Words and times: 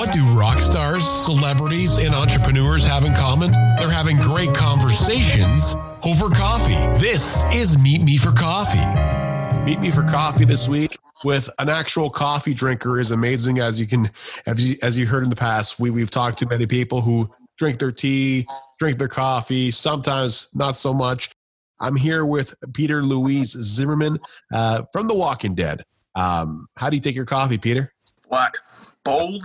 What 0.00 0.14
do 0.14 0.24
rock 0.28 0.58
stars, 0.58 1.04
celebrities, 1.04 1.98
and 1.98 2.14
entrepreneurs 2.14 2.86
have 2.86 3.04
in 3.04 3.12
common? 3.12 3.52
They're 3.52 3.90
having 3.90 4.16
great 4.16 4.54
conversations 4.54 5.76
over 6.02 6.30
coffee. 6.30 6.98
This 6.98 7.44
is 7.52 7.76
Meet 7.76 8.00
Me 8.00 8.16
for 8.16 8.32
Coffee. 8.32 8.78
Meet 9.66 9.78
Me 9.78 9.90
for 9.90 10.02
Coffee 10.02 10.46
this 10.46 10.66
week 10.66 10.96
with 11.22 11.50
an 11.58 11.68
actual 11.68 12.08
coffee 12.08 12.54
drinker 12.54 12.98
is 12.98 13.12
amazing 13.12 13.58
as 13.58 13.78
you 13.78 13.86
can 13.86 14.10
as 14.46 14.66
you, 14.66 14.76
as 14.82 14.96
you 14.96 15.04
heard 15.04 15.22
in 15.22 15.28
the 15.28 15.36
past 15.36 15.78
we, 15.78 15.90
we've 15.90 16.10
talked 16.10 16.38
to 16.38 16.46
many 16.46 16.64
people 16.64 17.02
who 17.02 17.28
drink 17.58 17.78
their 17.78 17.92
tea 17.92 18.46
drink 18.78 18.96
their 18.96 19.06
coffee 19.06 19.70
sometimes 19.70 20.48
not 20.54 20.76
so 20.76 20.94
much 20.94 21.28
i'm 21.78 21.94
here 21.94 22.24
with 22.24 22.54
peter 22.72 23.02
luis 23.02 23.50
zimmerman 23.50 24.18
uh, 24.50 24.82
from 24.94 25.06
the 25.08 25.14
walking 25.14 25.54
dead 25.54 25.84
um, 26.14 26.66
how 26.78 26.88
do 26.88 26.96
you 26.96 27.02
take 27.02 27.14
your 27.14 27.26
coffee 27.26 27.58
peter 27.58 27.92
black 28.30 28.56
bold 29.04 29.44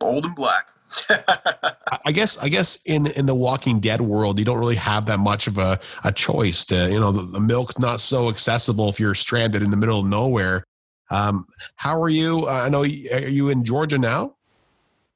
bold 0.00 0.26
and 0.26 0.34
black. 0.34 0.70
I 2.04 2.10
guess 2.10 2.36
I 2.38 2.48
guess 2.48 2.82
in 2.84 3.06
in 3.12 3.26
the 3.26 3.34
Walking 3.34 3.78
Dead 3.78 4.00
world, 4.00 4.40
you 4.40 4.44
don't 4.44 4.58
really 4.58 4.74
have 4.74 5.06
that 5.06 5.20
much 5.20 5.46
of 5.46 5.58
a, 5.58 5.78
a 6.02 6.10
choice. 6.10 6.64
To 6.66 6.90
you 6.90 6.98
know, 6.98 7.12
the, 7.12 7.22
the 7.22 7.38
milk's 7.40 7.78
not 7.78 8.00
so 8.00 8.28
accessible 8.28 8.88
if 8.88 8.98
you're 8.98 9.14
stranded 9.14 9.62
in 9.62 9.70
the 9.70 9.76
middle 9.76 10.00
of 10.00 10.06
nowhere. 10.06 10.64
Um, 11.10 11.46
how 11.76 12.00
are 12.02 12.08
you? 12.08 12.46
Uh, 12.48 12.62
I 12.64 12.68
know. 12.68 12.82
Are 12.82 12.86
you 13.28 13.50
in 13.50 13.64
Georgia 13.64 13.98
now? 13.98 14.36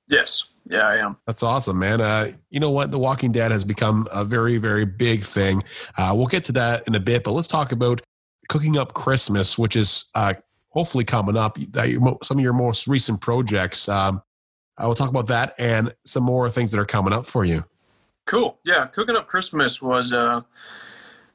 Yes. 0.09 0.45
Yeah, 0.67 0.89
I 0.89 0.97
am. 0.97 1.17
That's 1.27 1.43
awesome, 1.43 1.79
man. 1.79 2.01
Uh, 2.01 2.33
you 2.51 2.59
know 2.59 2.71
what? 2.71 2.91
The 2.91 2.99
Walking 2.99 3.33
Dead 3.33 3.51
has 3.51 3.65
become 3.65 4.07
a 4.11 4.25
very, 4.25 4.57
very 4.57 4.87
big 4.87 5.21
thing. 5.21 5.63
Uh, 5.99 6.13
we'll 6.17 6.27
get 6.27 6.45
to 6.45 6.53
that 6.53 6.87
in 6.87 6.95
a 6.95 7.01
bit, 7.01 7.23
but 7.23 7.33
let's 7.33 7.49
talk 7.49 7.73
about 7.73 8.01
cooking 8.49 8.79
up 8.79 8.95
Christmas, 8.95 9.59
which 9.59 9.77
is 9.77 10.07
uh, 10.15 10.35
hopefully 10.69 11.05
coming 11.05 11.37
up. 11.37 11.59
Some 12.23 12.39
of 12.39 12.43
your 12.43 12.55
most 12.55 12.89
recent 12.89 13.21
projects. 13.21 13.89
Um, 13.89 14.23
I 14.77 14.87
will 14.87 14.95
talk 14.95 15.09
about 15.09 15.29
that 15.29 15.55
and 15.59 15.95
some 16.03 16.25
more 16.25 16.49
things 16.51 16.73
that 16.73 16.81
are 16.81 16.85
coming 16.87 17.13
up 17.13 17.27
for 17.27 17.45
you. 17.45 17.65
Cool. 18.27 18.59
Yeah, 18.65 18.87
cooking 18.87 19.17
up 19.17 19.27
Christmas 19.27 19.83
was 19.83 20.13
uh, 20.13 20.41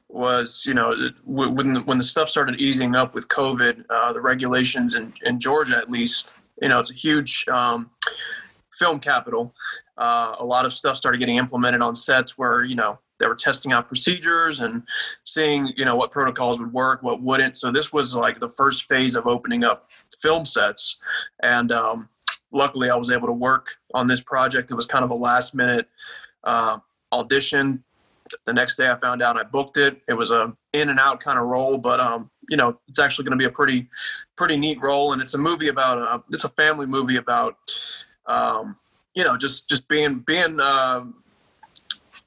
was 0.08 0.64
you 0.66 0.74
know 0.74 0.92
when 1.24 1.74
the, 1.74 1.80
when 1.80 1.98
the 1.98 2.04
stuff 2.04 2.28
started 2.28 2.60
easing 2.60 2.96
up 2.96 3.14
with 3.14 3.28
COVID, 3.28 3.84
uh, 3.88 4.12
the 4.12 4.20
regulations 4.20 4.94
in 4.94 5.12
in 5.24 5.38
Georgia 5.38 5.76
at 5.76 5.90
least, 5.90 6.32
you 6.60 6.68
know, 6.68 6.80
it's 6.80 6.90
a 6.90 6.94
huge 6.94 7.46
um, 7.48 7.90
film 8.72 8.98
capital. 8.98 9.54
Uh, 9.96 10.34
a 10.38 10.44
lot 10.44 10.64
of 10.64 10.72
stuff 10.72 10.96
started 10.96 11.18
getting 11.18 11.36
implemented 11.36 11.80
on 11.80 11.94
sets 11.94 12.36
where 12.36 12.64
you 12.64 12.74
know 12.74 12.98
they 13.20 13.26
were 13.26 13.36
testing 13.36 13.70
out 13.72 13.86
procedures 13.86 14.60
and 14.60 14.82
seeing 15.24 15.72
you 15.76 15.84
know 15.84 15.94
what 15.94 16.10
protocols 16.10 16.58
would 16.58 16.72
work, 16.72 17.02
what 17.02 17.22
wouldn't. 17.22 17.56
So 17.56 17.70
this 17.70 17.92
was 17.92 18.16
like 18.16 18.40
the 18.40 18.48
first 18.48 18.88
phase 18.88 19.14
of 19.14 19.26
opening 19.26 19.62
up 19.62 19.90
film 20.20 20.44
sets, 20.44 20.96
and 21.42 21.70
um, 21.70 22.08
luckily 22.52 22.90
I 22.90 22.96
was 22.96 23.10
able 23.10 23.26
to 23.28 23.32
work 23.32 23.76
on 23.94 24.06
this 24.06 24.20
project. 24.20 24.70
It 24.70 24.74
was 24.74 24.86
kind 24.86 25.04
of 25.04 25.10
a 25.10 25.14
last 25.14 25.54
minute 25.54 25.88
uh, 26.44 26.78
audition. 27.12 27.82
The 28.44 28.52
next 28.52 28.76
day 28.76 28.88
I 28.88 28.96
found 28.96 29.22
out 29.22 29.36
I 29.36 29.42
booked 29.42 29.76
it. 29.76 30.04
It 30.08 30.14
was 30.14 30.30
a 30.30 30.56
in 30.72 30.88
and 30.88 31.00
out 31.00 31.20
kind 31.20 31.38
of 31.38 31.46
role, 31.46 31.78
but 31.78 31.98
um, 31.98 32.30
you 32.50 32.56
know, 32.56 32.78
it's 32.88 32.98
actually 32.98 33.24
going 33.24 33.38
to 33.38 33.42
be 33.42 33.46
a 33.46 33.50
pretty, 33.50 33.88
pretty 34.36 34.56
neat 34.56 34.82
role. 34.82 35.12
And 35.12 35.22
it's 35.22 35.34
a 35.34 35.38
movie 35.38 35.68
about, 35.68 35.98
uh, 35.98 36.18
it's 36.30 36.44
a 36.44 36.48
family 36.48 36.84
movie 36.84 37.16
about, 37.16 37.56
um, 38.26 38.76
you 39.14 39.24
know, 39.24 39.36
just, 39.36 39.68
just 39.68 39.88
being, 39.88 40.18
being, 40.18 40.58
uh, 40.60 41.04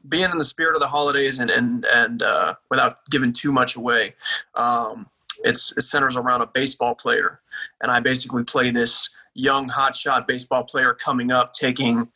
being 0.08 0.32
in 0.32 0.38
the 0.38 0.46
spirit 0.46 0.76
of 0.76 0.80
the 0.80 0.88
holidays 0.88 1.40
and, 1.40 1.52
and, 1.52 1.86
and, 1.86 2.24
uh, 2.24 2.56
without 2.72 3.06
giving 3.10 3.34
too 3.34 3.52
much 3.52 3.76
away. 3.76 4.16
Um, 4.56 5.08
it's, 5.44 5.74
it 5.78 5.82
centers 5.82 6.16
around 6.16 6.42
a 6.42 6.48
baseball 6.48 6.96
player. 6.96 7.42
And 7.82 7.92
I 7.92 8.00
basically 8.00 8.44
play 8.44 8.72
this 8.72 9.10
young 9.34 9.70
hotshot 9.70 10.28
baseball 10.28 10.64
player 10.64 10.94
coming 10.94 11.32
up, 11.32 11.54
taking 11.54 12.08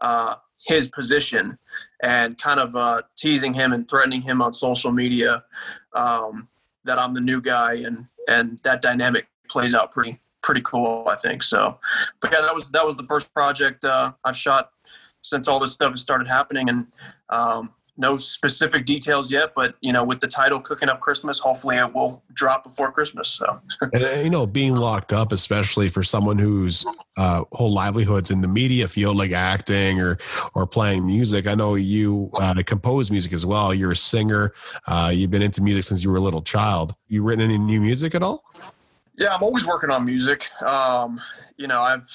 uh, 0.00 0.36
his 0.58 0.88
position 0.88 1.58
and 2.02 2.36
kind 2.38 2.60
of 2.60 2.74
uh, 2.76 3.02
teasing 3.16 3.54
him 3.54 3.72
and 3.72 3.88
threatening 3.88 4.20
him 4.20 4.42
on 4.42 4.52
social 4.52 4.92
media 4.92 5.44
um, 5.94 6.48
that 6.84 6.98
I'm 6.98 7.14
the 7.14 7.20
new 7.20 7.40
guy, 7.40 7.74
and 7.74 8.06
and 8.28 8.58
that 8.64 8.82
dynamic 8.82 9.26
plays 9.48 9.74
out 9.74 9.92
pretty 9.92 10.20
pretty 10.42 10.60
cool, 10.62 11.06
I 11.08 11.16
think. 11.16 11.42
So, 11.42 11.78
but 12.20 12.32
yeah, 12.32 12.40
that 12.42 12.54
was 12.54 12.70
that 12.70 12.84
was 12.84 12.96
the 12.96 13.04
first 13.04 13.32
project 13.32 13.84
uh, 13.84 14.12
I've 14.24 14.36
shot 14.36 14.70
since 15.22 15.48
all 15.48 15.58
this 15.58 15.72
stuff 15.72 15.96
started 15.98 16.28
happening, 16.28 16.68
and 16.68 16.86
um, 17.30 17.70
no 17.98 18.16
specific 18.16 18.84
details 18.84 19.32
yet, 19.32 19.52
but 19.54 19.74
you 19.80 19.92
know, 19.92 20.04
with 20.04 20.20
the 20.20 20.26
title 20.26 20.60
"Cooking 20.60 20.88
Up 20.88 21.00
Christmas," 21.00 21.38
hopefully 21.38 21.76
it 21.76 21.92
will 21.92 22.22
drop 22.34 22.64
before 22.64 22.92
Christmas. 22.92 23.28
So, 23.28 23.60
and 23.92 24.24
you 24.24 24.30
know, 24.30 24.46
being 24.46 24.76
locked 24.76 25.12
up, 25.12 25.32
especially 25.32 25.88
for 25.88 26.02
someone 26.02 26.38
whose 26.38 26.84
uh, 27.16 27.44
whole 27.52 27.70
livelihoods 27.70 28.30
in 28.30 28.40
the 28.40 28.48
media 28.48 28.86
field, 28.88 29.16
like 29.16 29.32
acting 29.32 30.00
or 30.00 30.18
or 30.54 30.66
playing 30.66 31.06
music. 31.06 31.46
I 31.46 31.54
know 31.54 31.74
you 31.74 32.30
uh, 32.40 32.54
compose 32.66 33.10
music 33.10 33.32
as 33.32 33.46
well. 33.46 33.72
You're 33.72 33.92
a 33.92 33.96
singer. 33.96 34.52
Uh, 34.86 35.10
you've 35.12 35.30
been 35.30 35.42
into 35.42 35.62
music 35.62 35.84
since 35.84 36.04
you 36.04 36.10
were 36.10 36.18
a 36.18 36.20
little 36.20 36.42
child. 36.42 36.94
You 37.08 37.22
written 37.22 37.44
any 37.44 37.58
new 37.58 37.80
music 37.80 38.14
at 38.14 38.22
all? 38.22 38.44
Yeah, 39.16 39.34
I'm 39.34 39.42
always 39.42 39.66
working 39.66 39.90
on 39.90 40.04
music. 40.04 40.50
Um, 40.62 41.20
you 41.56 41.66
know, 41.66 41.80
I've 41.80 42.10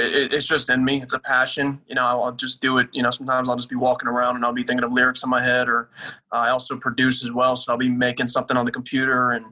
it, 0.00 0.32
it's 0.34 0.46
just 0.46 0.70
in 0.70 0.84
me. 0.84 1.02
It's 1.02 1.14
a 1.14 1.18
passion. 1.18 1.80
You 1.86 1.94
know, 1.94 2.06
I'll, 2.06 2.32
just 2.32 2.60
do 2.60 2.78
it. 2.78 2.88
You 2.92 3.02
know, 3.02 3.10
sometimes 3.10 3.48
I'll 3.48 3.56
just 3.56 3.70
be 3.70 3.76
walking 3.76 4.08
around 4.08 4.36
and 4.36 4.44
I'll 4.44 4.52
be 4.52 4.62
thinking 4.62 4.84
of 4.84 4.92
lyrics 4.92 5.22
in 5.22 5.30
my 5.30 5.42
head, 5.42 5.68
or 5.68 5.90
uh, 6.32 6.36
I 6.36 6.50
also 6.50 6.76
produce 6.76 7.24
as 7.24 7.32
well. 7.32 7.56
So 7.56 7.72
I'll 7.72 7.78
be 7.78 7.88
making 7.88 8.28
something 8.28 8.56
on 8.56 8.64
the 8.64 8.72
computer 8.72 9.32
and 9.32 9.46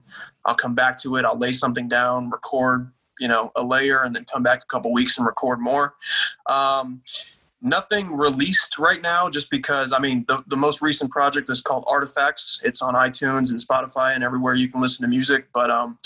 I'll 0.44 0.54
come 0.54 0.74
back 0.74 0.96
to 1.02 1.16
it. 1.16 1.24
I'll 1.24 1.38
lay 1.38 1.52
something 1.52 1.88
down, 1.88 2.30
record, 2.30 2.90
you 3.18 3.28
know, 3.28 3.52
a 3.56 3.62
layer, 3.62 4.02
and 4.02 4.14
then 4.14 4.24
come 4.24 4.42
back 4.42 4.62
a 4.62 4.66
couple 4.66 4.92
weeks 4.92 5.18
and 5.18 5.26
record 5.26 5.60
more. 5.60 5.94
Um, 6.46 7.02
nothing 7.60 8.16
released 8.16 8.78
right 8.78 9.02
now 9.02 9.28
just 9.28 9.50
because 9.50 9.92
i 9.92 9.98
mean 9.98 10.24
the, 10.28 10.42
the 10.46 10.56
most 10.56 10.80
recent 10.80 11.10
project 11.10 11.50
is 11.50 11.60
called 11.60 11.82
artifacts 11.88 12.60
it's 12.62 12.80
on 12.80 12.94
itunes 12.94 13.50
and 13.50 13.58
spotify 13.58 14.14
and 14.14 14.22
everywhere 14.22 14.54
you 14.54 14.68
can 14.68 14.80
listen 14.80 15.02
to 15.02 15.08
music 15.08 15.48
but 15.52 15.68
um 15.68 15.98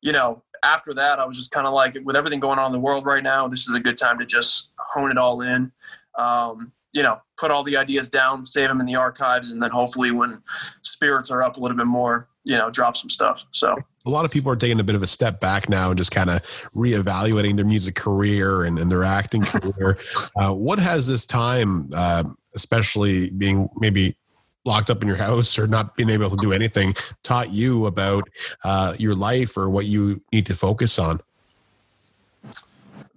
you 0.00 0.10
know 0.10 0.42
after 0.62 0.94
that, 0.94 1.18
I 1.18 1.24
was 1.24 1.36
just 1.36 1.50
kind 1.50 1.66
of 1.66 1.72
like, 1.72 1.96
with 2.04 2.16
everything 2.16 2.40
going 2.40 2.58
on 2.58 2.66
in 2.66 2.72
the 2.72 2.80
world 2.80 3.06
right 3.06 3.22
now, 3.22 3.48
this 3.48 3.68
is 3.68 3.74
a 3.74 3.80
good 3.80 3.96
time 3.96 4.18
to 4.18 4.26
just 4.26 4.72
hone 4.78 5.10
it 5.10 5.18
all 5.18 5.42
in. 5.42 5.72
Um, 6.18 6.72
you 6.92 7.02
know, 7.02 7.20
put 7.38 7.50
all 7.50 7.62
the 7.62 7.76
ideas 7.76 8.08
down, 8.08 8.44
save 8.44 8.68
them 8.68 8.80
in 8.80 8.86
the 8.86 8.96
archives, 8.96 9.50
and 9.52 9.62
then 9.62 9.70
hopefully, 9.70 10.10
when 10.10 10.42
spirits 10.82 11.30
are 11.30 11.42
up 11.42 11.56
a 11.56 11.60
little 11.60 11.76
bit 11.76 11.86
more, 11.86 12.28
you 12.42 12.56
know, 12.56 12.70
drop 12.70 12.96
some 12.96 13.08
stuff. 13.08 13.46
So 13.52 13.76
a 14.06 14.10
lot 14.10 14.24
of 14.24 14.30
people 14.30 14.50
are 14.50 14.56
taking 14.56 14.80
a 14.80 14.84
bit 14.84 14.96
of 14.96 15.02
a 15.02 15.06
step 15.06 15.40
back 15.40 15.68
now 15.68 15.90
and 15.90 15.98
just 15.98 16.10
kind 16.10 16.30
of 16.30 16.42
reevaluating 16.74 17.56
their 17.56 17.64
music 17.64 17.94
career 17.94 18.62
and, 18.64 18.78
and 18.78 18.90
their 18.90 19.04
acting 19.04 19.42
career. 19.44 19.98
Uh, 20.36 20.52
what 20.52 20.78
has 20.78 21.06
this 21.06 21.26
time, 21.26 21.90
uh, 21.94 22.24
especially 22.54 23.30
being 23.30 23.68
maybe 23.76 24.16
locked 24.64 24.90
up 24.90 25.02
in 25.02 25.08
your 25.08 25.16
house 25.16 25.58
or 25.58 25.66
not 25.66 25.96
being 25.96 26.10
able 26.10 26.30
to 26.30 26.36
do 26.36 26.52
anything 26.52 26.94
taught 27.22 27.50
you 27.50 27.86
about 27.86 28.28
uh, 28.64 28.94
your 28.98 29.14
life 29.14 29.56
or 29.56 29.70
what 29.70 29.86
you 29.86 30.20
need 30.32 30.46
to 30.46 30.54
focus 30.54 30.98
on? 30.98 31.20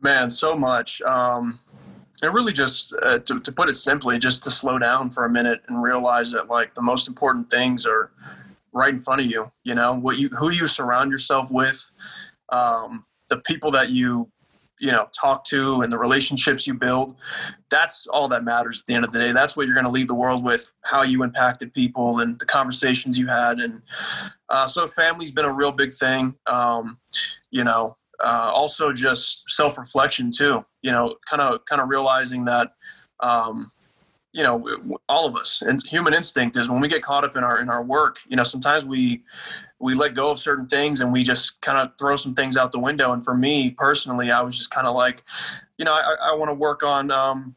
Man, 0.01 0.29
so 0.29 0.55
much. 0.55 1.01
Um, 1.01 1.59
and 2.21 2.33
really 2.33 2.53
just 2.53 2.93
uh, 3.01 3.19
to, 3.19 3.39
to 3.39 3.51
put 3.51 3.69
it 3.69 3.73
simply, 3.75 4.17
just 4.17 4.43
to 4.43 4.51
slow 4.51 4.79
down 4.79 5.09
for 5.09 5.25
a 5.25 5.29
minute 5.29 5.61
and 5.67 5.83
realize 5.83 6.31
that 6.31 6.47
like 6.47 6.73
the 6.73 6.81
most 6.81 7.07
important 7.07 7.49
things 7.49 7.85
are 7.85 8.11
right 8.71 8.93
in 8.93 8.99
front 8.99 9.21
of 9.21 9.27
you, 9.27 9.51
you 9.63 9.75
know, 9.75 9.93
what 9.93 10.17
you, 10.17 10.29
who 10.29 10.49
you 10.49 10.67
surround 10.67 11.11
yourself 11.11 11.51
with, 11.51 11.91
um, 12.49 13.05
the 13.29 13.37
people 13.37 13.71
that 13.71 13.89
you 13.89 14.29
you 14.83 14.91
know 14.91 15.07
talk 15.17 15.45
to 15.45 15.79
and 15.81 15.93
the 15.93 15.97
relationships 15.97 16.67
you 16.67 16.73
build 16.73 17.15
that's 17.69 18.05
all 18.07 18.27
that 18.27 18.43
matters 18.43 18.81
at 18.81 18.85
the 18.85 18.93
end 18.93 19.03
of 19.03 19.11
the 19.11 19.17
day. 19.17 19.31
That's 19.31 19.55
what 19.55 19.65
you're 19.65 19.73
going 19.73 19.85
to 19.85 19.91
leave 19.91 20.07
the 20.07 20.13
world 20.13 20.43
with 20.43 20.71
how 20.81 21.01
you 21.01 21.23
impacted 21.23 21.73
people 21.73 22.19
and 22.19 22.37
the 22.37 22.45
conversations 22.45 23.17
you 23.17 23.25
had. 23.25 23.59
And 23.59 23.81
uh, 24.49 24.67
so 24.67 24.87
family's 24.87 25.31
been 25.31 25.45
a 25.45 25.51
real 25.51 25.71
big 25.71 25.91
thing. 25.91 26.35
Um, 26.45 26.99
you 27.53 27.63
know 27.63 27.95
uh, 28.21 28.51
also 28.53 28.91
just 28.91 29.49
self-reflection 29.49 30.31
too 30.31 30.65
you 30.81 30.91
know 30.91 31.15
kind 31.29 31.41
of 31.41 31.63
kind 31.65 31.81
of 31.81 31.87
realizing 31.87 32.43
that 32.45 32.73
um, 33.21 33.71
you 34.33 34.43
know 34.43 34.99
all 35.07 35.25
of 35.25 35.35
us 35.35 35.61
and 35.61 35.85
human 35.85 36.13
instinct 36.13 36.57
is 36.57 36.69
when 36.69 36.81
we 36.81 36.87
get 36.87 37.01
caught 37.01 37.23
up 37.23 37.35
in 37.35 37.43
our 37.43 37.61
in 37.61 37.69
our 37.69 37.83
work 37.83 38.19
you 38.27 38.35
know 38.35 38.43
sometimes 38.43 38.83
we 38.83 39.23
we 39.83 39.93
let 39.93 40.13
go 40.13 40.31
of 40.31 40.39
certain 40.39 40.65
things 40.65 41.01
and 41.01 41.11
we 41.11 41.23
just 41.23 41.59
kind 41.59 41.77
of 41.77 41.91
throw 41.99 42.15
some 42.15 42.33
things 42.33 42.55
out 42.55 42.71
the 42.71 42.79
window. 42.79 43.11
And 43.11 43.23
for 43.23 43.35
me 43.35 43.71
personally, 43.71 44.31
I 44.31 44.39
was 44.39 44.57
just 44.57 44.71
kind 44.71 44.87
of 44.87 44.95
like, 44.95 45.23
you 45.77 45.83
know, 45.83 45.91
I, 45.91 46.15
I 46.31 46.35
want 46.35 46.49
to 46.49 46.53
work 46.53 46.83
on, 46.83 47.11
um, 47.11 47.53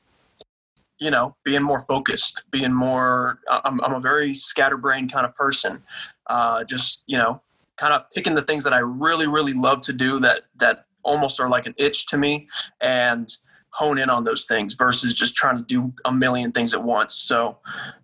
you 0.98 1.10
know, 1.10 1.36
being 1.44 1.62
more 1.62 1.78
focused, 1.78 2.42
being 2.50 2.72
more, 2.72 3.38
I'm, 3.48 3.80
I'm 3.80 3.94
a 3.94 4.00
very 4.00 4.34
scatterbrained 4.34 5.12
kind 5.12 5.24
of 5.24 5.36
person. 5.36 5.84
Uh, 6.26 6.64
just, 6.64 7.04
you 7.06 7.16
know, 7.16 7.40
kind 7.76 7.94
of 7.94 8.10
picking 8.12 8.34
the 8.34 8.42
things 8.42 8.64
that 8.64 8.72
I 8.72 8.78
really, 8.78 9.28
really 9.28 9.52
love 9.52 9.80
to 9.82 9.92
do 9.92 10.18
that, 10.18 10.42
that 10.56 10.86
almost 11.04 11.38
are 11.38 11.48
like 11.48 11.66
an 11.66 11.74
itch 11.76 12.06
to 12.06 12.18
me 12.18 12.48
and 12.80 13.36
hone 13.76 13.98
in 13.98 14.08
on 14.08 14.24
those 14.24 14.46
things 14.46 14.72
versus 14.72 15.12
just 15.12 15.36
trying 15.36 15.58
to 15.58 15.62
do 15.62 15.92
a 16.06 16.12
million 16.12 16.50
things 16.50 16.72
at 16.72 16.82
once. 16.82 17.14
So 17.14 17.58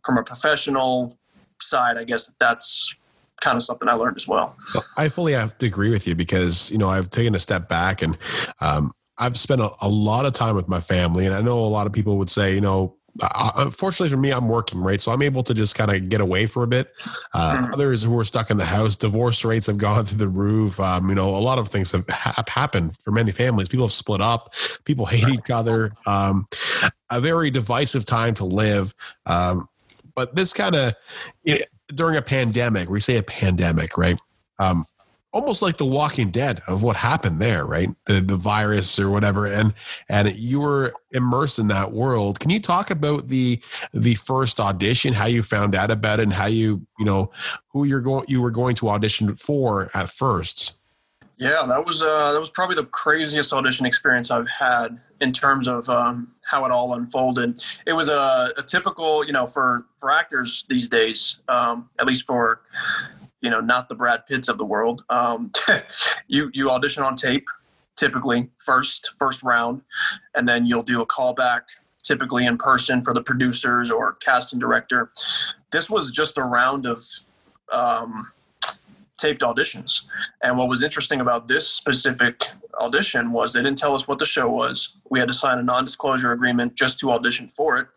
from 0.05 0.19
a 0.19 0.23
professional 0.23 1.17
side, 1.63 1.97
I 1.97 2.05
guess 2.05 2.35
that's 2.39 2.95
kind 3.41 3.57
of 3.57 3.63
something 3.63 3.89
I 3.89 3.95
learned 3.95 4.19
as 4.19 4.29
well. 4.29 4.55
I 4.99 5.09
fully 5.09 5.33
have 5.33 5.57
to 5.59 5.67
agree 5.67 5.91
with 5.91 6.07
you 6.07 6.15
because 6.15 6.71
you 6.71 6.77
know 6.77 6.91
I've 6.91 7.09
taken 7.09 7.35
a 7.35 7.39
step 7.39 7.71
back 7.71 8.03
and 8.03 8.19
um, 8.61 8.93
I've 9.17 9.39
spent 9.39 9.63
a, 9.63 9.71
a 9.81 9.89
lot 9.89 10.27
of 10.27 10.35
time 10.35 10.57
with 10.57 10.69
my 10.69 10.81
family, 10.81 11.25
and 11.25 11.35
I 11.35 11.41
know 11.41 11.59
a 11.61 11.67
lot 11.67 11.87
of 11.87 11.93
people 11.93 12.19
would 12.19 12.31
say, 12.31 12.55
you 12.55 12.61
know, 12.61 12.97
uh, 13.21 13.53
unfortunately 13.57 14.09
for 14.09 14.17
me, 14.17 14.31
I'm 14.31 14.49
working, 14.49 14.81
right? 14.81 15.01
So 15.01 15.13
I'm 15.13 15.23
able 15.23 15.43
to 15.43 15.55
just 15.55 15.75
kind 15.77 15.91
of 15.91 16.09
get 16.09 16.21
away 16.21 16.47
for 16.47 16.63
a 16.63 16.67
bit. 16.67 16.93
Uh, 17.35 17.57
mm-hmm. 17.57 17.75
Others 17.75 18.03
who 18.03 18.19
are 18.19 18.25
stuck 18.25 18.51
in 18.51 18.57
the 18.57 18.65
house, 18.65 18.97
divorce 18.97 19.45
rates 19.45 19.67
have 19.67 19.79
gone 19.79 20.05
through 20.05 20.19
the 20.19 20.29
roof. 20.29 20.81
Um, 20.81 21.09
you 21.09 21.15
know, 21.15 21.37
a 21.37 21.39
lot 21.39 21.59
of 21.59 21.69
things 21.69 21.93
have, 21.93 22.09
have, 22.09 22.49
happened 22.49 22.97
for 22.99 23.13
many 23.13 23.31
families. 23.31 23.69
People 23.69 23.87
have 23.87 23.93
split 23.93 24.21
up. 24.21 24.55
People 24.85 25.07
hate 25.07 25.29
each 25.29 25.51
other. 25.51 25.91
Um, 26.07 26.47
a 27.11 27.21
very 27.21 27.51
divisive 27.51 28.07
time 28.07 28.35
to 28.35 28.45
live. 28.45 28.95
Um, 29.27 29.69
but 30.15 30.35
this 30.35 30.53
kind 30.53 30.75
of 30.75 30.95
during 31.95 32.17
a 32.17 32.23
pandemic, 32.23 32.89
we 32.89 33.01
say 33.01 33.17
a 33.17 33.23
pandemic, 33.23 33.97
right? 33.97 34.19
Um, 34.59 34.87
almost 35.33 35.63
like 35.63 35.79
the 35.79 35.87
walking 35.87 36.31
dead 36.31 36.63
of 36.67 36.83
what 36.83 36.97
happened 36.97 37.41
there 37.41 37.65
right? 37.65 37.89
The 38.07 38.21
the 38.21 38.37
virus 38.37 38.99
or 38.99 39.11
whatever. 39.11 39.47
And 39.47 39.75
and 40.09 40.35
you 40.35 40.61
were 40.61 40.93
immersed 41.13 41.59
in 41.59 41.69
that 41.69 41.93
world. 41.93 42.39
Can 42.39 42.51
you 42.51 42.61
talk 42.61 42.91
about 42.91 43.29
the 43.29 43.61
the 43.93 44.15
first 44.17 44.61
audition 44.61 45.13
how 45.13 45.27
you 45.27 45.43
found 45.43 45.75
out 45.75 45.91
about 45.91 46.21
it 46.21 46.25
and 46.25 46.33
how 46.33 46.47
you 46.47 46.87
you 46.99 47.05
know 47.05 47.31
who 47.69 47.85
you're 47.85 48.01
going 48.01 48.25
you 48.29 48.43
were 48.43 48.51
going 48.51 48.75
to 48.77 48.89
audition 48.91 49.35
for 49.35 49.91
at 49.95 50.11
first? 50.11 50.75
Yeah 51.39 51.65
that 51.67 51.85
was 51.85 52.03
uh 52.03 52.33
that 52.33 52.41
was 52.41 52.51
probably 52.51 52.77
the 52.77 52.87
craziest 52.87 53.53
audition 53.53 53.85
experience 53.85 54.31
i've 54.31 54.49
had 54.49 55.01
in 55.21 55.33
terms 55.33 55.67
of 55.67 55.89
um 55.89 56.35
how 56.45 56.65
it 56.67 56.71
all 56.71 56.95
unfolded. 56.95 57.59
It 57.87 57.95
was 57.95 58.09
a, 58.09 58.53
a 58.57 58.63
typical 58.63 59.25
you 59.25 59.33
know 59.33 59.47
for 59.47 59.87
for 59.97 60.11
actors 60.11 60.67
these 60.69 60.89
days 60.89 61.39
um 61.49 61.89
at 61.99 62.07
least 62.07 62.27
for 62.27 62.61
you 63.43 63.51
know, 63.51 63.61
not 63.61 63.89
the 63.89 63.95
Brad 63.95 64.25
Pitts 64.27 64.49
of 64.49 64.57
the 64.57 64.65
world. 64.65 65.05
Um, 65.11 65.51
you 66.29 66.51
you 66.55 66.71
audition 66.71 67.03
on 67.03 67.17
tape, 67.17 67.47
typically 67.97 68.49
first 68.59 69.11
first 69.19 69.43
round, 69.43 69.83
and 70.35 70.49
then 70.49 70.65
you'll 70.65 70.83
do 70.83 71.03
a 71.03 71.07
callback, 71.07 71.63
typically 72.03 72.47
in 72.47 72.57
person 72.57 73.03
for 73.03 73.13
the 73.13 73.23
producers 73.23 73.91
or 73.91 74.15
casting 74.15 74.59
director. 74.59 75.11
This 75.71 75.91
was 75.91 76.11
just 76.11 76.39
a 76.39 76.43
round 76.43 76.87
of 76.87 77.03
um, 77.73 78.31
taped 79.19 79.43
auditions, 79.43 80.03
and 80.43 80.57
what 80.57 80.69
was 80.69 80.83
interesting 80.83 81.21
about 81.21 81.49
this 81.49 81.69
specific 81.69 82.45
audition 82.81 83.33
was 83.33 83.53
they 83.53 83.63
didn't 83.63 83.79
tell 83.79 83.95
us 83.95 84.09
what 84.09 84.19
the 84.19 84.25
show 84.25 84.49
was. 84.49 84.97
We 85.11 85.19
had 85.19 85.29
to 85.29 85.35
sign 85.35 85.59
a 85.59 85.63
non-disclosure 85.63 86.33
agreement 86.33 86.75
just 86.75 86.99
to 87.01 87.11
audition 87.11 87.49
for 87.49 87.79
it. 87.79 87.89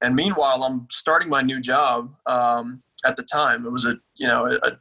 And 0.00 0.14
meanwhile, 0.14 0.64
I'm 0.64 0.86
starting 0.90 1.28
my 1.28 1.42
new 1.42 1.60
job. 1.60 2.14
Um, 2.24 2.82
at 3.06 3.16
the 3.16 3.22
time. 3.22 3.64
It 3.66 3.72
was 3.72 3.84
a 3.84 3.94
you 4.16 4.26
know 4.26 4.46
a, 4.46 4.54
a 4.66 4.78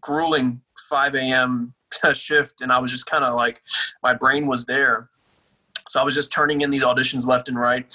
grueling 0.00 0.60
5 0.88 1.14
a.m. 1.14 1.74
shift, 2.14 2.60
and 2.60 2.72
I 2.72 2.78
was 2.78 2.90
just 2.90 3.06
kind 3.06 3.24
of 3.24 3.34
like 3.34 3.62
my 4.02 4.14
brain 4.14 4.46
was 4.46 4.64
there. 4.64 5.08
So 5.88 6.00
I 6.00 6.04
was 6.04 6.14
just 6.14 6.32
turning 6.32 6.62
in 6.62 6.70
these 6.70 6.82
auditions 6.82 7.26
left 7.26 7.48
and 7.48 7.58
right, 7.58 7.92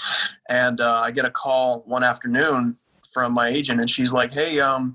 and 0.50 0.82
uh, 0.82 1.02
I 1.04 1.12
get 1.12 1.26
a 1.26 1.32
call 1.32 1.84
one 1.86 2.04
afternoon 2.04 2.78
from 3.12 3.34
my 3.34 3.48
agent, 3.48 3.80
and 3.80 3.90
she's 3.90 4.14
like, 4.14 4.34
"Hey, 4.34 4.60
um, 4.60 4.94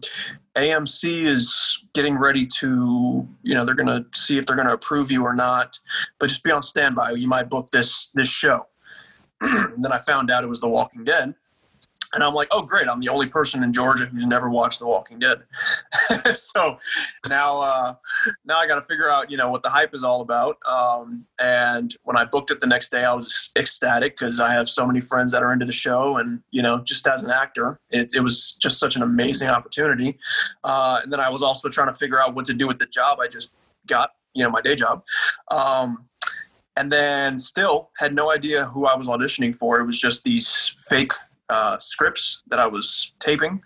AMC 0.57 1.23
is 1.23 1.85
getting 1.95 2.17
ready 2.17 2.47
to, 2.59 3.27
you 3.43 3.55
know, 3.55 3.65
they're 3.65 3.75
gonna 3.75 4.05
see 4.15 4.39
if 4.39 4.47
they're 4.47 4.57
gonna 4.57 4.75
approve 4.75 5.11
you 5.11 5.25
or 5.25 5.35
not, 5.35 5.81
but 6.21 6.29
just 6.29 6.45
be 6.45 6.51
on 6.51 6.63
standby. 6.63 7.13
You 7.13 7.29
might 7.29 7.51
book 7.51 7.71
this 7.71 8.11
this 8.15 8.29
show." 8.29 8.67
and 9.43 9.75
then 9.85 9.93
I 9.93 9.99
found 9.99 10.31
out 10.31 10.45
it 10.45 10.47
was 10.47 10.61
The 10.61 10.69
Walking 10.69 11.05
Dead, 11.05 11.35
and 12.15 12.23
I'm 12.23 12.35
like, 12.35 12.49
oh, 12.51 12.63
great! 12.63 12.89
I'm 12.89 13.01
the 13.01 13.09
only 13.09 13.27
person 13.27 13.63
in 13.63 13.73
Georgia 13.73 14.07
who's 14.07 14.27
never 14.27 14.51
watched 14.51 14.79
The 14.79 14.87
Walking 14.87 15.19
Dead. 15.19 15.43
so 16.35 16.77
now, 17.29 17.61
uh, 17.61 17.95
now 18.45 18.59
I 18.59 18.67
got 18.67 18.77
to 18.77 18.83
figure 18.83 19.09
out, 19.09 19.31
you 19.31 19.37
know, 19.37 19.51
what 19.51 19.63
the 19.63 19.71
hype 19.71 19.95
is 19.95 20.05
all 20.05 20.21
about. 20.21 20.59
Um, 20.67 21.25
and 21.41 21.95
when 22.03 22.17
I 22.17 22.25
booked 22.25 22.51
it 22.51 22.61
the 22.61 22.67
next 22.67 22.91
day, 22.91 23.05
I 23.05 23.15
was 23.15 23.51
ecstatic 23.57 24.17
because 24.17 24.41
I 24.41 24.53
have 24.53 24.69
so 24.69 24.87
many 24.87 25.01
friends 25.01 25.33
that 25.33 25.43
are 25.43 25.53
into 25.53 25.65
the 25.65 25.73
show, 25.73 26.19
and 26.19 26.43
you 26.51 26.63
know, 26.63 26.81
just 26.81 27.07
as 27.07 27.23
an 27.23 27.31
actor, 27.31 27.81
it, 27.91 28.13
it 28.15 28.21
was 28.21 28.55
just 28.55 28.79
such 28.79 28.97
an 28.97 29.03
amazing 29.03 29.49
opportunity. 29.49 30.19
Uh, 30.65 31.01
and 31.03 31.13
then 31.13 31.21
I 31.21 31.31
was 31.31 31.43
also 31.43 31.69
trying 31.69 31.89
to 31.89 31.95
figure 31.95 32.21
out 32.21 32.35
what 32.35 32.45
to 32.47 32.55
do 32.55 32.67
with 32.67 32.79
the 32.79 32.87
job 32.87 33.21
I 33.21 33.29
just 33.29 33.55
got, 33.87 34.11
you 34.35 34.43
know, 34.43 34.51
my 34.51 34.61
day 34.61 34.75
job. 34.75 35.05
Um, 35.51 36.05
and 36.77 36.91
then 36.91 37.39
still 37.39 37.91
had 37.99 38.15
no 38.15 38.31
idea 38.31 38.67
who 38.67 38.87
I 38.87 38.97
was 38.97 39.07
auditioning 39.07 39.55
for. 39.55 39.79
It 39.79 39.85
was 39.85 40.01
just 40.01 40.25
these 40.25 40.75
fake 40.87 41.13
uh, 41.53 41.79
scripts 41.79 42.43
that 42.49 42.59
I 42.59 42.67
was 42.67 43.13
taping. 43.21 43.61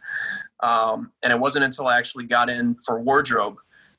Um, 0.60 1.12
and 1.22 1.32
it 1.32 1.38
wasn't 1.38 1.64
until 1.64 1.86
I 1.86 1.96
actually 1.96 2.24
got 2.24 2.50
in 2.50 2.74
for 2.84 3.00
wardrobe 3.00 3.58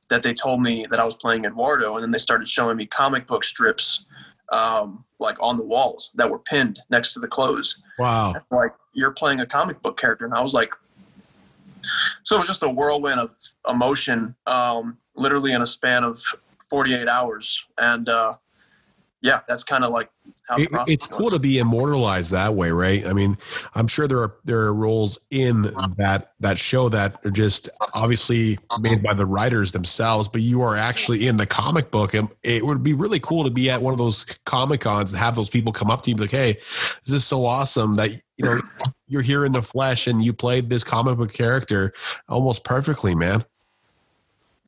that 0.10 0.24
they 0.24 0.34
told 0.34 0.62
me 0.62 0.86
that 0.90 1.00
I 1.00 1.06
was 1.06 1.16
playing 1.16 1.46
Eduardo. 1.46 1.96
And 1.96 2.04
then 2.04 2.12
they 2.12 2.18
started 2.18 2.48
showing 2.48 2.76
me 2.76 2.86
comic 2.86 3.28
book 3.28 3.46
strips 3.46 4.06
um, 4.52 5.06
like 5.20 5.38
on 5.42 5.56
the 5.56 5.64
walls 5.64 6.12
that 6.16 6.30
were 6.30 6.40
pinned 6.40 6.80
next 6.90 7.14
to 7.14 7.22
the 7.22 7.28
clothes. 7.28 7.82
Wow. 7.98 8.34
And 8.34 8.44
like, 8.52 8.74
you're 8.94 9.12
playing 9.12 9.40
a 9.40 9.46
comic 9.46 9.82
book 9.82 9.98
character. 9.98 10.26
And 10.26 10.34
I 10.34 10.42
was 10.42 10.54
like, 10.54 10.74
so 12.24 12.36
it 12.36 12.40
was 12.40 12.48
just 12.48 12.64
a 12.64 12.70
whirlwind 12.70 13.22
of 13.22 13.38
emotion, 13.70 14.36
um, 14.48 14.98
literally 15.16 15.54
in 15.54 15.62
a 15.62 15.66
span 15.66 16.04
of 16.04 16.22
48 16.70 17.08
hours. 17.08 17.64
And 17.78 18.10
uh, 18.10 18.36
yeah, 19.22 19.42
that's 19.48 19.64
kind 19.64 19.84
of 19.84 19.92
like 19.92 20.10
it, 20.58 20.70
it's 20.88 21.08
cool 21.08 21.32
to 21.32 21.40
be 21.40 21.58
immortalized 21.58 22.32
that 22.32 22.54
way, 22.54 22.70
right? 22.70 23.06
I 23.06 23.14
mean, 23.14 23.36
I'm 23.74 23.88
sure 23.88 24.08
there 24.08 24.20
are 24.20 24.36
there 24.46 24.60
are 24.60 24.74
roles 24.74 25.20
in 25.32 25.64
that 25.98 26.34
that 26.40 26.60
show 26.60 26.88
that 26.90 27.20
are 27.26 27.32
just 27.32 27.68
obviously 27.94 28.60
made 28.80 29.02
by 29.02 29.16
the 29.16 29.26
writers 29.26 29.72
themselves, 29.72 30.28
but 30.28 30.42
you 30.42 30.62
are 30.62 30.76
actually 30.76 31.26
in 31.26 31.38
the 31.38 31.48
comic 31.48 31.90
book, 31.90 32.14
and 32.14 32.30
it 32.44 32.64
would 32.64 32.84
be 32.84 32.94
really 32.94 33.20
cool 33.20 33.44
to 33.44 33.50
be 33.50 33.72
at 33.72 33.82
one 33.82 33.92
of 33.92 33.98
those 33.98 34.26
comic 34.46 34.82
cons 34.82 35.12
and 35.12 35.20
have 35.20 35.36
those 35.36 35.50
people 35.50 35.74
come 35.74 35.90
up 35.90 36.04
to 36.04 36.12
you 36.12 36.14
and 36.14 36.20
be 36.20 36.24
like, 36.26 36.32
"Hey, 36.32 36.54
this 37.04 37.16
is 37.16 37.26
so 37.26 37.46
awesome 37.46 37.96
that 37.96 38.12
you 38.12 38.46
know 38.46 38.60
you're 39.08 39.24
here 39.24 39.46
in 39.46 39.52
the 39.52 39.64
flesh 39.64 40.06
and 40.06 40.24
you 40.24 40.32
played 40.32 40.70
this 40.70 40.84
comic 40.84 41.18
book 41.18 41.34
character 41.34 41.92
almost 42.30 42.64
perfectly, 42.64 43.16
man." 43.16 43.44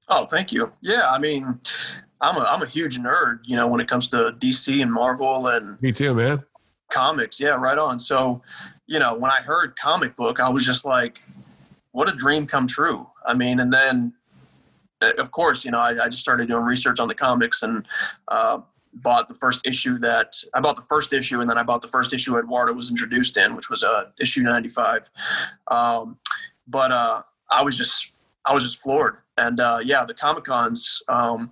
Oh, 0.07 0.25
thank 0.25 0.51
you. 0.51 0.72
Yeah, 0.81 1.07
I 1.07 1.19
mean, 1.19 1.60
I'm 2.21 2.38
a 2.38 2.42
I'm 2.42 2.62
a 2.62 2.66
huge 2.66 2.98
nerd, 2.98 3.39
you 3.45 3.56
know, 3.56 3.68
when 3.68 3.81
it 3.81 3.88
comes 3.88 4.07
to 4.10 4.36
DC 4.39 4.81
and 4.81 4.92
Marvel 4.92 5.48
and 5.48 5.81
me 5.81 5.92
too, 5.92 6.13
man. 6.13 6.44
Comics, 6.89 7.39
yeah, 7.39 7.50
right 7.50 7.77
on. 7.77 8.00
So, 8.00 8.42
you 8.88 9.00
know, 9.00 9.13
when 9.13 9.31
I 9.31 9.42
heard 9.42 9.75
comic 9.75 10.16
book, 10.16 10.39
I 10.39 10.50
was 10.50 10.66
just 10.66 10.86
like, 10.86 11.21
what 11.92 12.10
a 12.10 12.16
dream 12.16 12.48
come 12.48 12.66
true. 12.68 13.07
I 13.25 13.36
mean, 13.36 13.60
and 13.60 13.71
then, 13.71 14.13
uh, 15.01 15.12
of 15.19 15.31
course, 15.31 15.63
you 15.63 15.71
know, 15.71 15.80
I, 15.80 16.06
I 16.06 16.10
just 16.10 16.19
started 16.21 16.48
doing 16.48 16.63
research 16.63 17.00
on 17.00 17.07
the 17.07 17.13
comics 17.13 17.62
and 17.62 17.86
uh, 18.27 18.60
bought 18.95 19.27
the 19.27 19.36
first 19.36 19.65
issue 19.65 20.00
that 20.00 20.36
I 20.54 20.60
bought 20.60 20.75
the 20.75 20.81
first 20.81 21.13
issue, 21.13 21.42
and 21.42 21.50
then 21.50 21.57
I 21.57 21.63
bought 21.63 21.81
the 21.81 21.88
first 21.88 22.13
issue 22.13 22.38
Eduardo 22.38 22.74
was 22.74 22.89
introduced 22.89 23.38
in, 23.38 23.55
which 23.55 23.70
was 23.70 23.84
uh, 23.84 24.05
issue 24.20 24.41
95. 24.41 25.10
Um, 25.70 26.17
but 26.67 26.91
uh, 26.91 27.22
I 27.50 27.62
was 27.62 27.77
just 27.77 28.13
I 28.46 28.53
was 28.53 28.63
just 28.63 28.82
floored. 28.82 29.17
And 29.38 29.60
uh, 29.60 29.79
yeah, 29.84 30.03
the 30.05 30.13
Comic 30.13 30.43
Cons, 30.43 31.01
um, 31.08 31.51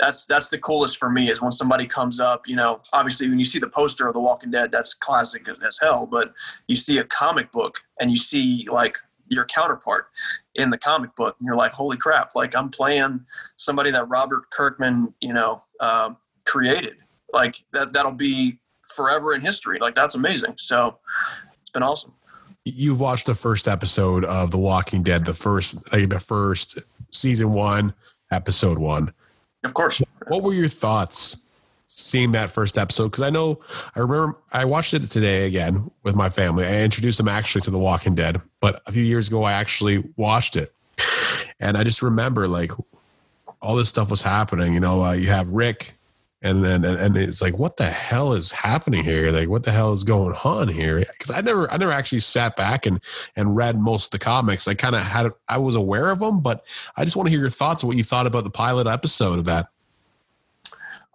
that's 0.00 0.26
that's 0.26 0.48
the 0.48 0.58
coolest 0.58 0.96
for 0.98 1.10
me 1.10 1.30
is 1.30 1.40
when 1.42 1.50
somebody 1.50 1.86
comes 1.86 2.18
up 2.18 2.48
you 2.48 2.56
know 2.56 2.80
obviously 2.92 3.28
when 3.28 3.38
you 3.38 3.44
see 3.44 3.58
the 3.58 3.68
poster 3.68 4.08
of 4.08 4.14
the 4.14 4.20
walking 4.20 4.50
dead 4.50 4.72
that's 4.72 4.94
classic 4.94 5.46
as 5.66 5.78
hell 5.80 6.06
but 6.06 6.32
you 6.68 6.74
see 6.74 6.98
a 6.98 7.04
comic 7.04 7.52
book 7.52 7.82
and 8.00 8.10
you 8.10 8.16
see 8.16 8.66
like 8.70 8.96
your 9.28 9.44
counterpart 9.44 10.06
in 10.56 10.70
the 10.70 10.78
comic 10.78 11.14
book 11.14 11.36
and 11.38 11.46
you're 11.46 11.56
like 11.56 11.72
holy 11.72 11.96
crap 11.96 12.34
like 12.34 12.56
i'm 12.56 12.68
playing 12.68 13.20
somebody 13.56 13.90
that 13.90 14.08
robert 14.08 14.50
kirkman 14.50 15.12
you 15.20 15.32
know 15.32 15.60
uh, 15.78 16.10
created. 16.50 16.96
Like 17.32 17.62
that 17.72 17.92
that'll 17.92 18.12
be 18.12 18.58
forever 18.94 19.34
in 19.34 19.40
history. 19.40 19.78
Like 19.80 19.94
that's 19.94 20.14
amazing. 20.14 20.54
So 20.56 20.98
it's 21.60 21.70
been 21.70 21.82
awesome. 21.82 22.12
You've 22.64 23.00
watched 23.00 23.26
the 23.26 23.34
first 23.34 23.68
episode 23.68 24.24
of 24.24 24.50
the 24.50 24.58
walking 24.58 25.02
dead 25.02 25.24
the 25.24 25.34
first 25.34 25.92
like 25.92 26.10
the 26.10 26.20
first 26.20 26.78
season 27.10 27.52
one 27.52 27.94
episode 28.30 28.78
one 28.78 29.12
of 29.64 29.74
course. 29.74 30.02
What 30.28 30.42
were 30.42 30.54
your 30.54 30.68
thoughts 30.68 31.44
seeing 31.86 32.32
that 32.32 32.50
first 32.50 32.78
episode? 32.78 33.08
Because 33.08 33.22
I 33.22 33.30
know 33.30 33.60
I 33.94 34.00
remember 34.00 34.38
I 34.52 34.64
watched 34.64 34.94
it 34.94 35.00
today 35.02 35.46
again 35.46 35.90
with 36.02 36.14
my 36.14 36.28
family. 36.28 36.66
I 36.66 36.82
introduced 36.82 37.18
them 37.18 37.28
actually 37.28 37.62
to 37.62 37.70
The 37.70 37.78
Walking 37.78 38.14
Dead, 38.14 38.40
but 38.60 38.82
a 38.86 38.92
few 38.92 39.02
years 39.02 39.28
ago 39.28 39.44
I 39.44 39.52
actually 39.52 40.04
watched 40.16 40.56
it, 40.56 40.74
and 41.60 41.76
I 41.76 41.84
just 41.84 42.02
remember 42.02 42.48
like 42.48 42.72
all 43.62 43.76
this 43.76 43.88
stuff 43.88 44.10
was 44.10 44.22
happening. 44.22 44.74
You 44.74 44.80
know, 44.80 45.04
uh, 45.04 45.12
you 45.12 45.28
have 45.28 45.48
Rick 45.48 45.94
and 46.42 46.64
then 46.64 46.84
and, 46.84 46.98
and, 46.98 47.16
it's 47.16 47.42
like 47.42 47.58
what 47.58 47.76
the 47.76 47.86
hell 47.86 48.32
is 48.32 48.50
happening 48.50 49.04
here? 49.04 49.30
Like 49.30 49.48
what 49.48 49.62
the 49.62 49.72
hell 49.72 49.92
is 49.92 50.04
going 50.04 50.34
on 50.44 50.68
here? 50.68 50.98
Because 50.98 51.30
i 51.30 51.40
never 51.40 51.70
i 51.70 51.76
never 51.76 51.92
actually 51.92 52.20
sat 52.20 52.56
back 52.56 52.86
and 52.86 53.00
and 53.36 53.56
read 53.56 53.78
most 53.78 54.06
of 54.06 54.10
the 54.12 54.24
comics. 54.24 54.66
I 54.66 54.74
kind 54.74 54.94
of 54.94 55.02
had 55.02 55.30
i 55.48 55.58
was 55.58 55.76
aware 55.76 56.10
of 56.10 56.18
them 56.18 56.40
but 56.40 56.64
i 56.96 57.04
just 57.04 57.16
want 57.16 57.26
to 57.26 57.30
hear 57.30 57.40
your 57.40 57.50
thoughts 57.50 57.84
on 57.84 57.88
what 57.88 57.96
you 57.96 58.04
thought 58.04 58.26
about 58.26 58.44
the 58.44 58.50
pilot 58.50 58.86
episode 58.86 59.38
of 59.38 59.44
that. 59.46 59.68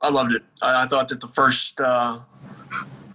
I 0.02 0.10
loved 0.10 0.34
it. 0.34 0.44
I, 0.62 0.84
I 0.84 0.88
thought 0.88 1.08
that 1.08 1.22
the 1.22 1.28
first 1.28 1.80
uh 1.82 2.20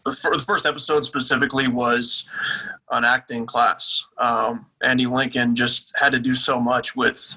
the 0.04 0.44
first 0.46 0.66
episode 0.66 1.04
specifically 1.04 1.68
was 1.68 2.28
an 2.90 3.04
acting 3.04 3.46
class. 3.46 4.04
Um, 4.18 4.66
Andy 4.82 5.06
Lincoln 5.06 5.54
just 5.54 5.92
had 5.94 6.12
to 6.12 6.18
do 6.18 6.32
so 6.34 6.58
much 6.58 6.96
with 6.96 7.36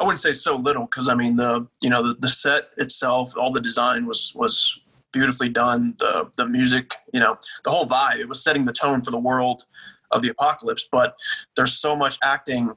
I 0.00 0.04
wouldn't 0.04 0.20
say 0.20 0.32
so 0.32 0.56
little 0.56 0.84
because 0.84 1.08
I 1.10 1.14
mean 1.14 1.36
the 1.36 1.66
you 1.82 1.90
know 1.90 2.08
the, 2.08 2.14
the, 2.14 2.28
set 2.28 2.70
itself, 2.78 3.36
all 3.36 3.52
the 3.52 3.60
design 3.60 4.06
was 4.06 4.32
was 4.34 4.80
beautifully 5.12 5.50
done. 5.50 5.94
The 5.98 6.30
the 6.38 6.46
music, 6.46 6.94
you 7.12 7.20
know, 7.20 7.36
the 7.64 7.70
whole 7.70 7.86
vibe. 7.86 8.18
It 8.18 8.28
was 8.28 8.42
setting 8.42 8.64
the 8.64 8.72
tone 8.72 9.02
for 9.02 9.10
the 9.10 9.18
world 9.18 9.64
of 10.10 10.22
the 10.22 10.30
apocalypse. 10.30 10.88
But 10.90 11.16
there's 11.54 11.74
so 11.74 11.94
much 11.94 12.18
acting 12.22 12.72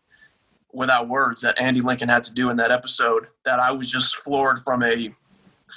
without 0.74 1.08
words 1.08 1.42
that 1.44 1.58
Andy 1.60 1.80
Lincoln 1.80 2.10
had 2.10 2.24
to 2.26 2.34
do 2.34 2.50
in 2.50 2.58
that 2.58 2.72
episode 2.72 3.28
that 3.46 3.60
I 3.60 3.72
was 3.72 3.90
just 3.90 4.18
floored 4.18 4.60
from 4.60 4.84
a 4.84 5.16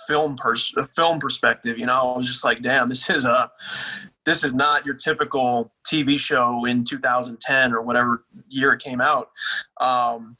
film 0.08 0.36
pers- 0.36 0.74
a 0.76 0.84
film 0.84 1.20
perspective. 1.20 1.78
You 1.78 1.86
know, 1.86 2.12
I 2.12 2.16
was 2.16 2.26
just 2.26 2.44
like, 2.44 2.60
damn, 2.60 2.88
this 2.88 3.08
is 3.08 3.24
a 3.24 3.52
this 4.24 4.42
is 4.42 4.52
not 4.52 4.84
your 4.84 4.96
typical 4.96 5.72
TV 5.88 6.18
show 6.18 6.64
in 6.64 6.84
2010 6.84 7.72
or 7.72 7.80
whatever 7.82 8.24
year 8.48 8.72
it 8.72 8.82
came 8.82 9.00
out. 9.00 9.30
Um, 9.80 10.36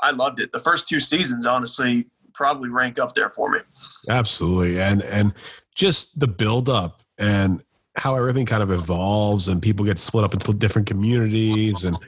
I 0.00 0.10
loved 0.10 0.40
it. 0.40 0.52
The 0.52 0.58
first 0.58 0.88
two 0.88 1.00
seasons, 1.00 1.46
honestly, 1.46 2.06
probably 2.34 2.68
rank 2.68 2.98
up 2.98 3.14
there 3.14 3.30
for 3.30 3.50
me. 3.50 3.60
Absolutely, 4.08 4.80
and 4.80 5.02
and 5.04 5.32
just 5.74 6.18
the 6.18 6.26
build 6.26 6.68
up 6.68 7.02
and 7.18 7.62
how 7.96 8.14
everything 8.14 8.46
kind 8.46 8.62
of 8.62 8.70
evolves 8.70 9.48
and 9.48 9.62
people 9.62 9.84
get 9.84 9.98
split 9.98 10.24
up 10.24 10.34
into 10.34 10.52
different 10.52 10.86
communities 10.86 11.84
and 11.84 11.98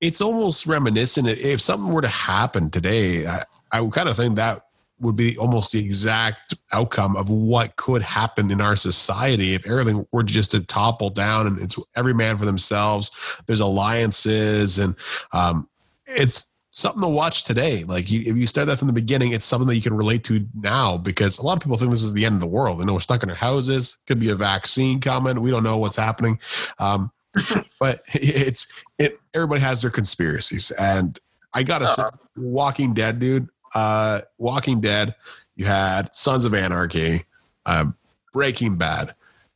it's 0.00 0.20
almost 0.20 0.66
reminiscent 0.66 1.28
if 1.28 1.60
something 1.60 1.92
were 1.92 2.00
to 2.00 2.08
happen 2.08 2.70
today 2.70 3.26
i, 3.26 3.42
I 3.70 3.80
would 3.80 3.92
kind 3.92 4.08
of 4.08 4.16
think 4.16 4.36
that 4.36 4.66
would 5.00 5.16
be 5.16 5.36
almost 5.36 5.72
the 5.72 5.80
exact 5.80 6.54
outcome 6.72 7.16
of 7.16 7.28
what 7.28 7.76
could 7.76 8.02
happen 8.02 8.50
in 8.50 8.60
our 8.60 8.76
society 8.76 9.54
if 9.54 9.66
everything 9.66 10.06
were 10.12 10.22
just 10.22 10.52
to 10.52 10.64
topple 10.64 11.10
down 11.10 11.46
and 11.46 11.58
it's 11.60 11.78
every 11.96 12.14
man 12.14 12.38
for 12.38 12.44
themselves 12.44 13.10
there's 13.46 13.60
alliances 13.60 14.78
and 14.78 14.94
um, 15.32 15.68
it's 16.06 16.51
something 16.72 17.02
to 17.02 17.08
watch 17.08 17.44
today. 17.44 17.84
Like 17.84 18.10
you, 18.10 18.22
if 18.26 18.36
you 18.36 18.46
start 18.46 18.66
that 18.66 18.78
from 18.78 18.88
the 18.88 18.94
beginning, 18.94 19.32
it's 19.32 19.44
something 19.44 19.68
that 19.68 19.76
you 19.76 19.82
can 19.82 19.94
relate 19.94 20.24
to 20.24 20.44
now 20.54 20.96
because 20.96 21.38
a 21.38 21.42
lot 21.42 21.56
of 21.56 21.62
people 21.62 21.76
think 21.76 21.90
this 21.90 22.02
is 22.02 22.14
the 22.14 22.24
end 22.24 22.34
of 22.34 22.40
the 22.40 22.46
world. 22.46 22.80
They 22.80 22.84
know 22.84 22.94
we're 22.94 23.00
stuck 23.00 23.22
in 23.22 23.30
our 23.30 23.36
houses. 23.36 24.00
Could 24.06 24.18
be 24.18 24.30
a 24.30 24.34
vaccine 24.34 25.00
coming. 25.00 25.40
We 25.40 25.50
don't 25.50 25.62
know 25.62 25.76
what's 25.76 25.96
happening. 25.96 26.40
Um, 26.78 27.12
but 27.78 28.02
it's 28.08 28.66
it. 28.98 29.18
Everybody 29.32 29.60
has 29.60 29.82
their 29.82 29.90
conspiracies, 29.90 30.70
and 30.72 31.18
I 31.54 31.62
gotta 31.62 31.86
say, 31.86 32.02
uh-huh. 32.02 32.16
Walking 32.36 32.92
Dead, 32.92 33.18
dude. 33.18 33.48
Uh, 33.74 34.22
Walking 34.38 34.80
Dead. 34.80 35.14
You 35.56 35.66
had 35.66 36.14
Sons 36.14 36.44
of 36.44 36.54
Anarchy, 36.54 37.24
uh, 37.64 37.86
Breaking 38.32 38.76
Bad, 38.76 39.14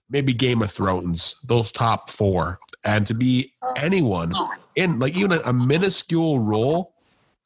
maybe 0.08 0.32
Game 0.32 0.62
of 0.62 0.70
Thrones. 0.70 1.36
Those 1.44 1.70
top 1.70 2.08
four, 2.08 2.60
and 2.84 3.06
to 3.06 3.14
be 3.14 3.52
anyone 3.76 4.32
in 4.74 4.98
like 4.98 5.16
even 5.16 5.32
a, 5.32 5.40
a 5.44 5.52
minuscule 5.52 6.40
role 6.40 6.94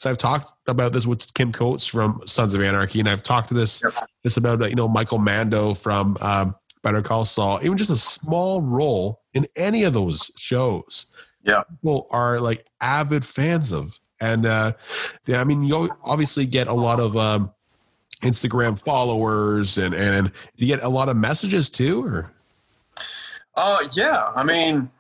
so 0.01 0.09
I've 0.09 0.17
talked 0.17 0.55
about 0.67 0.95
this 0.95 1.07
with 1.07 1.33
Kim 1.35 1.53
Coates 1.53 1.87
from 1.87 2.23
Sons 2.25 2.55
of 2.55 2.63
Anarchy, 2.63 3.01
and 3.01 3.09
I've 3.09 3.23
talked 3.23 3.49
to 3.49 3.55
this 3.55 3.83
yep. 3.85 3.93
this 4.25 4.39
about 4.39 4.67
you 4.71 4.75
know 4.75 4.89
Michael 4.89 5.19
Mando 5.19 5.75
from 5.75 6.17
um, 6.23 6.55
Better 6.83 7.03
Call 7.03 7.27
Saul. 7.27 7.61
Even 7.63 7.77
just 7.77 7.91
a 7.91 7.97
small 7.97 8.63
role 8.63 9.21
in 9.35 9.47
any 9.57 9.85
of 9.85 9.93
those 9.93 10.31
shows, 10.39 11.13
yeah, 11.45 11.65
people 11.69 12.09
are 12.11 12.41
like 12.41 12.67
avid 12.81 13.27
fans 13.27 13.73
of. 13.73 14.01
And 14.23 14.47
uh, 14.47 14.73
yeah, 15.27 15.39
I 15.39 15.45
mean, 15.45 15.65
you 15.65 15.91
obviously 16.03 16.47
get 16.47 16.67
a 16.67 16.73
lot 16.73 16.99
of 16.99 17.15
um, 17.19 17.53
Instagram 18.23 18.83
followers, 18.83 19.77
and 19.77 19.95
and 19.95 20.33
you 20.57 20.67
get 20.67 20.83
a 20.83 20.89
lot 20.89 21.11
of 21.11 21.17
messages 21.19 21.69
too, 21.69 22.07
or. 22.07 22.33
Uh, 23.55 23.87
yeah, 23.93 24.31
I 24.35 24.45
mean, 24.45 24.91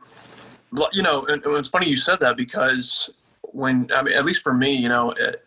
you 0.92 1.02
know, 1.02 1.24
it's 1.26 1.68
funny 1.68 1.88
you 1.88 1.96
said 1.96 2.20
that 2.20 2.36
because 2.36 3.08
when 3.52 3.88
I 3.94 4.02
mean, 4.02 4.16
at 4.16 4.24
least 4.24 4.42
for 4.42 4.54
me, 4.54 4.74
you 4.74 4.88
know, 4.88 5.12
it, 5.12 5.44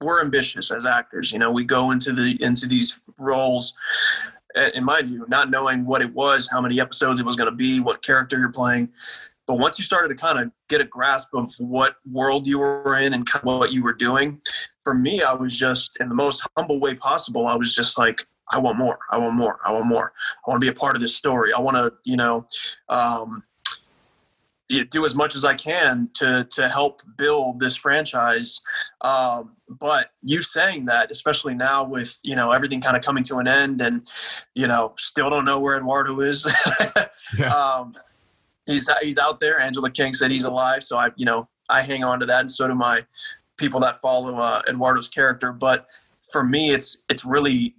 we're 0.00 0.20
ambitious 0.20 0.70
as 0.70 0.84
actors. 0.84 1.32
You 1.32 1.38
know, 1.38 1.50
we 1.50 1.64
go 1.64 1.90
into 1.90 2.12
the 2.12 2.42
into 2.42 2.66
these 2.66 2.98
roles, 3.18 3.74
in 4.74 4.84
my 4.84 5.02
view, 5.02 5.24
not 5.28 5.50
knowing 5.50 5.86
what 5.86 6.02
it 6.02 6.12
was, 6.12 6.48
how 6.50 6.60
many 6.60 6.80
episodes 6.80 7.20
it 7.20 7.26
was 7.26 7.36
going 7.36 7.50
to 7.50 7.56
be, 7.56 7.80
what 7.80 8.02
character 8.02 8.38
you're 8.38 8.52
playing. 8.52 8.90
But 9.46 9.58
once 9.58 9.78
you 9.78 9.84
started 9.84 10.08
to 10.08 10.16
kind 10.16 10.40
of 10.40 10.50
get 10.68 10.80
a 10.80 10.84
grasp 10.84 11.28
of 11.32 11.54
what 11.58 11.96
world 12.10 12.46
you 12.46 12.58
were 12.58 12.96
in 12.96 13.14
and 13.14 13.24
kind 13.24 13.48
of 13.48 13.58
what 13.58 13.72
you 13.72 13.82
were 13.82 13.92
doing, 13.92 14.40
for 14.82 14.92
me, 14.92 15.22
I 15.22 15.32
was 15.32 15.56
just 15.56 15.96
in 16.00 16.08
the 16.08 16.14
most 16.14 16.46
humble 16.56 16.80
way 16.80 16.94
possible. 16.94 17.46
I 17.46 17.54
was 17.54 17.74
just 17.74 17.96
like, 17.96 18.26
I 18.50 18.58
want 18.58 18.78
more. 18.78 18.98
I 19.10 19.18
want 19.18 19.34
more. 19.34 19.58
I 19.64 19.72
want 19.72 19.86
more. 19.86 20.12
I 20.46 20.50
want 20.50 20.60
to 20.60 20.64
be 20.64 20.70
a 20.70 20.78
part 20.78 20.96
of 20.96 21.02
this 21.02 21.16
story. 21.16 21.52
I 21.52 21.60
want 21.60 21.76
to, 21.76 21.92
you 22.04 22.16
know, 22.16 22.46
um, 22.88 23.42
do 24.68 25.04
as 25.04 25.14
much 25.14 25.34
as 25.34 25.44
I 25.44 25.54
can 25.54 26.10
to 26.14 26.46
to 26.50 26.68
help 26.68 27.02
build 27.16 27.60
this 27.60 27.76
franchise. 27.76 28.60
Um, 29.00 29.52
but 29.68 30.10
you 30.22 30.42
saying 30.42 30.86
that, 30.86 31.10
especially 31.10 31.54
now 31.54 31.84
with 31.84 32.18
you 32.22 32.36
know 32.36 32.52
everything 32.52 32.80
kind 32.80 32.96
of 32.96 33.02
coming 33.02 33.22
to 33.24 33.36
an 33.36 33.48
end, 33.48 33.80
and 33.80 34.04
you 34.54 34.66
know 34.66 34.94
still 34.96 35.30
don't 35.30 35.44
know 35.44 35.60
where 35.60 35.76
Eduardo 35.76 36.20
is. 36.20 36.46
yeah. 37.38 37.52
um, 37.52 37.94
he's 38.66 38.88
he's 39.02 39.18
out 39.18 39.40
there. 39.40 39.60
Angela 39.60 39.90
Kang 39.90 40.12
said 40.12 40.30
he's 40.30 40.44
alive, 40.44 40.82
so 40.82 40.98
I 40.98 41.10
you 41.16 41.26
know 41.26 41.48
I 41.68 41.82
hang 41.82 42.04
on 42.04 42.20
to 42.20 42.26
that, 42.26 42.40
and 42.40 42.50
so 42.50 42.66
do 42.66 42.74
my 42.74 43.04
people 43.56 43.80
that 43.80 44.00
follow 44.00 44.36
uh, 44.38 44.62
Eduardo's 44.68 45.08
character. 45.08 45.52
But 45.52 45.86
for 46.30 46.42
me, 46.42 46.70
it's 46.72 47.04
it's 47.08 47.24
really 47.24 47.74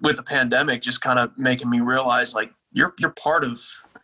with 0.00 0.16
the 0.16 0.22
pandemic 0.22 0.82
just 0.82 1.00
kind 1.00 1.18
of 1.18 1.36
making 1.36 1.68
me 1.68 1.80
realize 1.80 2.34
like 2.34 2.52
you're 2.72 2.94
you're 2.98 3.10
part 3.10 3.44
of 3.44 3.60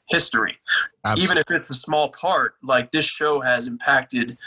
history. 0.09 0.57
Absolutely. 1.05 1.25
Even 1.25 1.39
if 1.39 1.51
it's 1.51 1.71
a 1.71 1.75
small 1.75 2.11
part, 2.11 2.55
like 2.63 2.91
this 2.91 3.05
show 3.05 3.41
has 3.41 3.69
impacted 3.69 4.39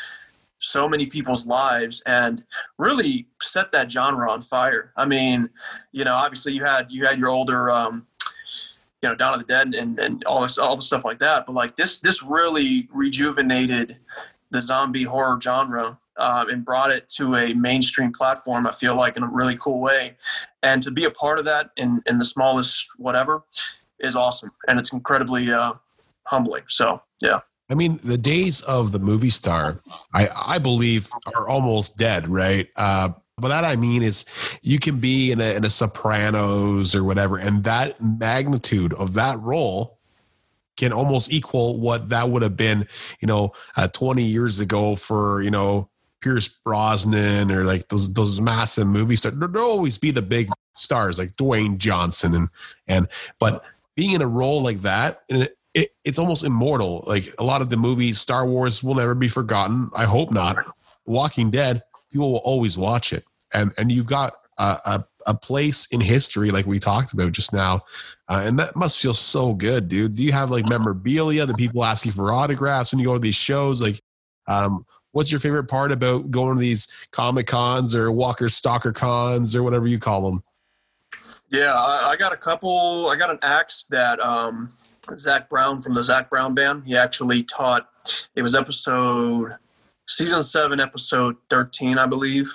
so 0.60 0.88
many 0.88 1.08
people's 1.08 1.46
lives 1.46 2.03
and 2.06 2.44
really 2.77 3.27
set 3.41 3.72
that 3.72 3.91
genre 3.91 4.30
on 4.30 4.41
fire. 4.41 4.94
I 4.96 5.06
mean, 5.06 5.50
you 5.91 6.03
know, 6.03 6.15
obviously 6.15 6.53
you 6.53 6.63
had 6.63 6.88
you 6.89 7.06
had 7.06 7.18
your 7.18 7.30
older 7.30 7.70
um, 7.70 8.06
you 9.01 9.10
know, 9.10 9.15
Dawn 9.15 9.34
of 9.34 9.39
the 9.39 9.46
Dead 9.48 9.74
and, 9.74 10.00
and 10.00 10.24
all 10.25 10.41
this 10.41 10.58
all 10.58 10.75
the 10.75 10.82
stuff 10.82 11.03
like 11.03 11.20
that. 11.20 11.46
But 11.46 11.53
like 11.53 11.75
this 11.75 12.00
this 12.00 12.22
really 12.24 12.88
rejuvenated 12.91 13.98
the 14.51 14.62
zombie 14.62 15.03
horror 15.03 15.39
genre 15.41 15.98
um, 16.18 16.50
and 16.50 16.63
brought 16.63 16.91
it 16.91 17.10
to 17.18 17.36
a 17.36 17.53
mainstream 17.53 18.13
platform. 18.13 18.68
I 18.68 18.72
feel 18.72 18.96
like 18.96 19.18
in 19.18 19.24
a 19.24 19.27
really 19.27 19.56
cool 19.56 19.80
way, 19.80 20.18
and 20.62 20.84
to 20.84 20.91
be 20.91 21.06
a 21.06 21.12
part 21.12 21.39
of 21.39 21.46
that 21.46 21.72
in 21.77 22.01
in 22.06 22.20
the 22.20 22.25
smallest 22.25 22.86
whatever 22.98 23.44
is 24.01 24.15
awesome, 24.15 24.51
and 24.67 24.79
it's 24.79 24.93
incredibly 24.93 25.51
uh, 25.51 25.74
humbling. 26.25 26.63
So 26.67 27.01
yeah. 27.22 27.39
I 27.70 27.74
mean, 27.74 28.00
the 28.03 28.17
days 28.17 28.62
of 28.63 28.91
the 28.91 29.00
movie 29.00 29.29
star, 29.29 29.79
I 30.13 30.27
I 30.36 30.58
believe, 30.58 31.10
are 31.36 31.48
almost 31.48 31.98
dead, 31.98 32.27
right? 32.27 32.67
Uh, 32.75 33.10
but 33.38 33.48
that 33.48 33.63
I 33.63 33.75
mean 33.75 34.03
is, 34.03 34.25
you 34.62 34.77
can 34.77 35.00
be 35.00 35.31
in 35.31 35.41
a, 35.41 35.55
in 35.55 35.65
a 35.65 35.70
Sopranos 35.70 36.93
or 36.93 37.03
whatever, 37.03 37.38
and 37.38 37.63
that 37.63 38.01
magnitude 38.01 38.93
of 38.93 39.13
that 39.13 39.39
role 39.39 39.98
can 40.77 40.91
almost 40.91 41.31
equal 41.31 41.79
what 41.79 42.10
that 42.10 42.29
would 42.29 42.41
have 42.41 42.58
been, 42.58 42.88
you 43.20 43.27
know, 43.27 43.51
uh, 43.75 43.88
20 43.88 44.24
years 44.24 44.60
ago 44.60 44.96
for 44.96 45.41
you 45.41 45.51
know 45.51 45.89
Pierce 46.22 46.48
Brosnan 46.48 47.51
or 47.51 47.65
like 47.65 47.88
those 47.89 48.13
those 48.13 48.39
massive 48.41 48.88
movie 48.88 49.15
stars. 49.15 49.36
There'll 49.38 49.70
always 49.70 49.98
be 49.98 50.12
the 50.12 50.22
big 50.22 50.50
stars 50.77 51.20
like 51.20 51.36
Dwayne 51.36 51.77
Johnson 51.77 52.36
and 52.36 52.50
and 52.88 53.08
but 53.39 53.63
being 54.01 54.15
in 54.15 54.22
a 54.24 54.27
role 54.27 54.63
like 54.63 54.81
that, 54.81 55.22
and 55.29 55.43
it, 55.43 55.58
it, 55.75 55.89
it's 56.03 56.17
almost 56.17 56.43
immortal. 56.43 57.03
Like 57.05 57.25
a 57.38 57.43
lot 57.43 57.62
of 57.62 57.70
the 57.70 57.77
movies, 57.77 58.20
Star 58.20 58.48
Wars 58.48 58.84
will 58.84 58.96
never 58.96 59.13
be 59.13 59.27
forgotten. 59.27 59.91
I 59.96 60.05
hope 60.05 60.31
not. 60.31 60.58
Walking 61.05 61.51
Dead, 61.51 61.84
people 62.12 62.31
will 62.31 62.39
always 62.39 62.79
watch 62.79 63.13
it, 63.13 63.24
and 63.53 63.72
and 63.77 63.91
you've 63.91 64.08
got 64.08 64.34
a, 64.58 64.63
a, 64.63 65.05
a 65.27 65.36
place 65.36 65.86
in 65.91 66.01
history 66.01 66.50
like 66.50 66.65
we 66.65 66.79
talked 66.79 67.13
about 67.13 67.31
just 67.31 67.53
now, 67.53 67.81
uh, 68.27 68.41
and 68.43 68.58
that 68.58 68.75
must 68.75 68.98
feel 68.98 69.13
so 69.13 69.53
good, 69.53 69.88
dude. 69.88 70.15
Do 70.15 70.24
you 70.24 70.31
have 70.31 70.50
like 70.50 70.67
memorabilia 70.67 71.46
that 71.46 71.58
people 71.58 71.86
ask 71.86 72.03
you 72.03 72.12
for 72.12 72.31
autographs 72.31 72.91
when 72.91 72.98
you 72.98 73.05
go 73.05 73.13
to 73.13 73.20
these 73.20 73.36
shows? 73.36 73.84
Like, 73.84 74.01
um, 74.48 74.84
what's 75.12 75.31
your 75.31 75.39
favorite 75.39 75.65
part 75.65 75.91
about 75.91 76.31
going 76.31 76.55
to 76.55 76.60
these 76.60 76.88
comic 77.12 77.46
cons 77.46 77.93
or 77.93 78.12
Walker 78.12 78.48
Stalker 78.48 78.93
cons 78.93 79.55
or 79.55 79.62
whatever 79.62 79.86
you 79.86 80.00
call 80.00 80.24
them? 80.24 80.43
Yeah, 81.51 81.74
I, 81.74 82.12
I, 82.12 82.15
got 82.15 82.31
a 82.31 82.38
couple. 82.38 83.10
I 83.10 83.17
got 83.17 83.29
an 83.29 83.39
axe 83.41 83.84
that 83.89 84.22
um, 84.22 84.72
Zac 85.17 85.50
Brown 85.50 85.81
from 85.81 85.93
the 85.93 86.01
Zac 86.01 86.29
Brown 86.29 86.55
Band. 86.55 86.86
He 86.86 86.96
actually 86.96 87.43
taught. 87.43 87.89
It 88.36 88.41
was 88.41 88.55
episode 88.55 89.58
season 90.08 90.41
seven, 90.43 90.79
episode 90.79 91.36
thirteen, 91.50 91.98
I 91.98 92.05
believe. 92.05 92.50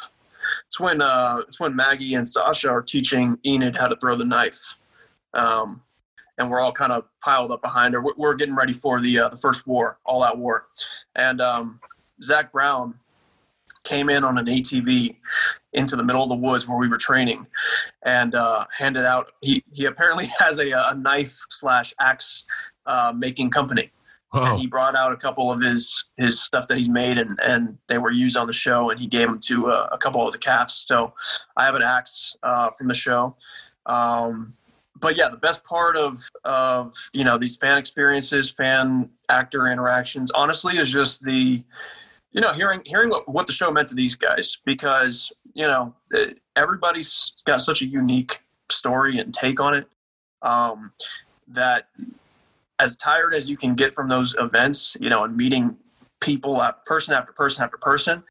It's 0.66 0.80
when 0.80 1.02
uh, 1.02 1.42
it's 1.46 1.60
when 1.60 1.76
Maggie 1.76 2.14
and 2.14 2.26
Sasha 2.26 2.70
are 2.70 2.80
teaching 2.80 3.38
Enid 3.44 3.76
how 3.76 3.86
to 3.86 3.96
throw 3.96 4.16
the 4.16 4.24
knife, 4.24 4.76
um, 5.34 5.82
and 6.38 6.50
we're 6.50 6.60
all 6.60 6.72
kind 6.72 6.92
of 6.92 7.04
piled 7.22 7.52
up 7.52 7.60
behind 7.60 7.92
her. 7.92 8.00
We're, 8.00 8.14
we're 8.16 8.34
getting 8.34 8.56
ready 8.56 8.72
for 8.72 9.02
the 9.02 9.18
uh, 9.18 9.28
the 9.28 9.36
first 9.36 9.66
war, 9.66 9.98
all 10.06 10.22
out 10.22 10.38
war, 10.38 10.68
and 11.14 11.42
um, 11.42 11.80
Zac 12.22 12.50
Brown 12.50 12.94
came 13.84 14.08
in 14.08 14.24
on 14.24 14.38
an 14.38 14.46
ATV 14.46 15.16
into 15.76 15.96
the 15.96 16.02
middle 16.02 16.22
of 16.22 16.28
the 16.28 16.36
woods 16.36 16.66
where 16.66 16.78
we 16.78 16.88
were 16.88 16.96
training 16.96 17.46
and 18.04 18.34
uh, 18.34 18.64
handed 18.76 19.04
out. 19.04 19.30
He, 19.42 19.62
he 19.72 19.84
apparently 19.84 20.26
has 20.38 20.58
a, 20.58 20.70
a 20.70 20.94
knife 20.94 21.38
slash 21.50 21.94
axe 22.00 22.44
uh, 22.86 23.12
making 23.14 23.50
company. 23.50 23.90
And 24.32 24.58
he 24.58 24.66
brought 24.66 24.94
out 24.94 25.12
a 25.12 25.16
couple 25.16 25.50
of 25.50 25.62
his 25.62 26.10
his 26.18 26.42
stuff 26.42 26.68
that 26.68 26.76
he's 26.76 26.90
made, 26.90 27.16
and, 27.16 27.40
and 27.40 27.78
they 27.86 27.96
were 27.96 28.10
used 28.10 28.36
on 28.36 28.46
the 28.46 28.52
show, 28.52 28.90
and 28.90 29.00
he 29.00 29.06
gave 29.06 29.28
them 29.28 29.38
to 29.44 29.68
uh, 29.68 29.88
a 29.92 29.96
couple 29.96 30.26
of 30.26 30.32
the 30.32 30.38
cast. 30.38 30.86
So 30.86 31.14
I 31.56 31.64
have 31.64 31.74
an 31.74 31.80
axe 31.80 32.36
uh, 32.42 32.68
from 32.70 32.88
the 32.88 32.94
show. 32.94 33.34
Um, 33.86 34.54
but 35.00 35.16
yeah, 35.16 35.28
the 35.28 35.36
best 35.36 35.64
part 35.64 35.96
of 35.96 36.28
of 36.44 36.92
you 37.12 37.24
know 37.24 37.38
these 37.38 37.56
fan 37.56 37.78
experiences, 37.78 38.50
fan 38.50 39.10
actor 39.28 39.68
interactions, 39.68 40.30
honestly, 40.32 40.78
is 40.78 40.90
just 40.90 41.22
the 41.22 41.62
you 42.32 42.40
know 42.40 42.52
hearing 42.52 42.82
hearing 42.84 43.10
what, 43.10 43.28
what 43.28 43.46
the 43.46 43.52
show 43.52 43.70
meant 43.70 43.88
to 43.88 43.94
these 43.94 44.14
guys 44.14 44.58
because 44.64 45.32
you 45.56 45.66
know 45.66 45.94
everybody's 46.54 47.36
got 47.46 47.60
such 47.62 47.80
a 47.80 47.86
unique 47.86 48.42
story 48.70 49.18
and 49.18 49.32
take 49.32 49.58
on 49.58 49.74
it 49.74 49.88
um, 50.42 50.92
that 51.48 51.88
as 52.78 52.94
tired 52.94 53.32
as 53.32 53.48
you 53.48 53.56
can 53.56 53.74
get 53.74 53.94
from 53.94 54.08
those 54.08 54.34
events, 54.38 54.96
you 55.00 55.08
know, 55.08 55.24
and 55.24 55.34
meeting 55.34 55.76
people, 56.20 56.62
person 56.84 57.14
after 57.14 57.32
person 57.32 57.64
after 57.64 57.78
person, 57.78 58.22